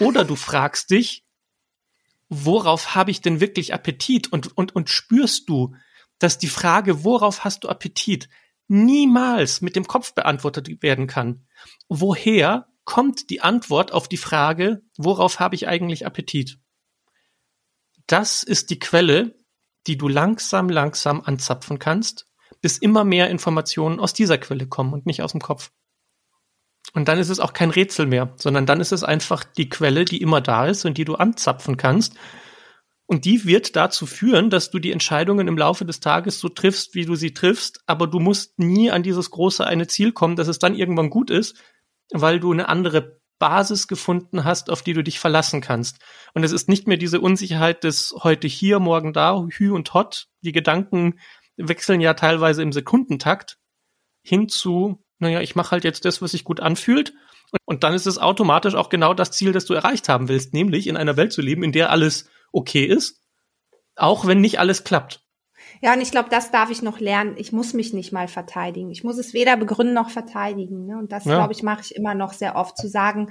[0.00, 1.24] Oder du fragst dich,
[2.28, 4.32] worauf habe ich denn wirklich Appetit?
[4.32, 5.74] Und, und, und spürst du,
[6.18, 8.28] dass die Frage, worauf hast du Appetit,
[8.68, 11.46] niemals mit dem Kopf beantwortet werden kann.
[11.88, 16.58] Woher kommt die Antwort auf die Frage, worauf habe ich eigentlich Appetit?
[18.06, 19.36] Das ist die Quelle,
[19.86, 22.28] die du langsam, langsam anzapfen kannst,
[22.60, 25.70] bis immer mehr Informationen aus dieser Quelle kommen und nicht aus dem Kopf.
[26.94, 30.04] Und dann ist es auch kein Rätsel mehr, sondern dann ist es einfach die Quelle,
[30.04, 32.14] die immer da ist und die du anzapfen kannst.
[33.06, 36.94] Und die wird dazu führen, dass du die Entscheidungen im Laufe des Tages so triffst,
[36.94, 40.48] wie du sie triffst, aber du musst nie an dieses große eine Ziel kommen, dass
[40.48, 41.56] es dann irgendwann gut ist,
[42.12, 45.98] weil du eine andere Basis gefunden hast, auf die du dich verlassen kannst.
[46.34, 50.28] Und es ist nicht mehr diese Unsicherheit des heute hier, morgen da, hü und hot.
[50.40, 51.20] Die Gedanken
[51.56, 53.58] wechseln ja teilweise im Sekundentakt
[54.22, 57.14] hin zu, naja, ich mache halt jetzt das, was sich gut anfühlt.
[57.64, 60.88] Und dann ist es automatisch auch genau das Ziel, das du erreicht haben willst, nämlich
[60.88, 63.20] in einer Welt zu leben, in der alles okay ist,
[63.94, 65.22] auch wenn nicht alles klappt.
[65.82, 67.34] Ja, und ich glaube, das darf ich noch lernen.
[67.36, 68.90] Ich muss mich nicht mal verteidigen.
[68.90, 70.86] Ich muss es weder begründen noch verteidigen.
[70.86, 70.98] Ne?
[70.98, 71.36] Und das, ja.
[71.36, 73.30] glaube ich, mache ich immer noch sehr oft zu sagen,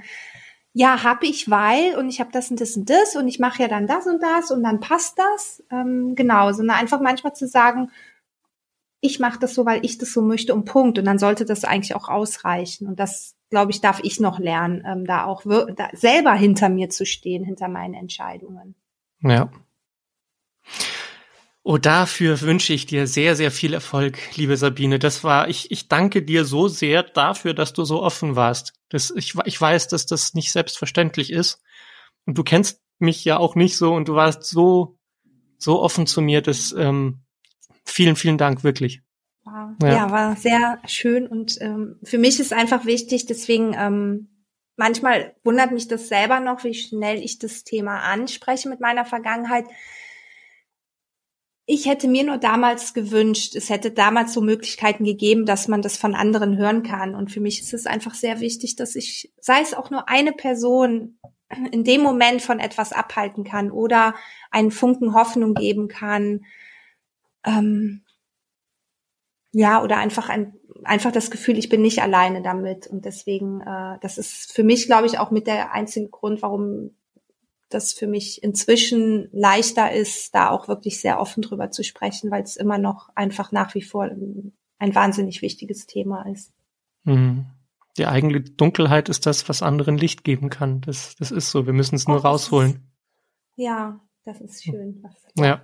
[0.72, 3.62] ja, habe ich, weil und ich habe das und das und das und ich mache
[3.62, 5.64] ja dann das und das und dann passt das.
[5.70, 7.90] Ähm, genau, sondern einfach manchmal zu sagen,
[9.00, 10.98] ich mache das so, weil ich das so möchte und Punkt.
[10.98, 12.86] Und dann sollte das eigentlich auch ausreichen.
[12.86, 16.90] Und das, glaube ich, darf ich noch lernen, ähm, da auch da selber hinter mir
[16.90, 18.74] zu stehen, hinter meinen Entscheidungen.
[19.28, 19.50] Ja.
[21.62, 25.00] Oh, dafür wünsche ich dir sehr, sehr viel Erfolg, liebe Sabine.
[25.00, 28.74] Das war, ich, ich danke dir so sehr dafür, dass du so offen warst.
[28.88, 31.60] Das, ich, ich weiß, dass das nicht selbstverständlich ist.
[32.24, 34.96] Und du kennst mich ja auch nicht so und du warst so,
[35.58, 36.40] so offen zu mir.
[36.40, 37.24] Das, ähm,
[37.84, 39.02] vielen, vielen Dank, wirklich.
[39.44, 39.70] Wow.
[39.82, 39.88] Ja.
[39.88, 44.28] ja, war sehr schön und ähm, für mich ist einfach wichtig, deswegen ähm,
[44.76, 49.66] manchmal wundert mich das selber noch, wie schnell ich das Thema anspreche mit meiner Vergangenheit
[51.68, 55.96] ich hätte mir nur damals gewünscht, es hätte damals so Möglichkeiten gegeben, dass man das
[55.96, 57.16] von anderen hören kann.
[57.16, 60.32] Und für mich ist es einfach sehr wichtig, dass ich, sei es auch nur eine
[60.32, 61.18] Person,
[61.72, 64.14] in dem Moment von etwas abhalten kann oder
[64.52, 66.44] einen Funken Hoffnung geben kann.
[67.44, 68.04] Ähm,
[69.50, 70.54] ja, oder einfach ein,
[70.86, 72.86] einfach das Gefühl, ich bin nicht alleine damit.
[72.86, 76.90] Und deswegen, äh, das ist für mich, glaube ich, auch mit der einzige Grund, warum
[77.68, 82.42] das für mich inzwischen leichter ist, da auch wirklich sehr offen drüber zu sprechen, weil
[82.42, 86.52] es immer noch einfach nach wie vor ein, wahnsinnig wichtiges Thema ist.
[87.04, 87.46] Mhm.
[87.96, 90.80] die eigene Dunkelheit ist das, was anderen Licht geben kann.
[90.80, 91.66] Das, das ist so.
[91.66, 92.70] Wir müssen es nur oh, rausholen.
[92.70, 92.80] Ist,
[93.56, 95.04] ja, das ist schön.
[95.38, 95.62] Ja.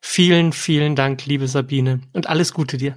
[0.00, 2.00] Vielen, vielen Dank, liebe Sabine.
[2.12, 2.96] Und alles Gute dir.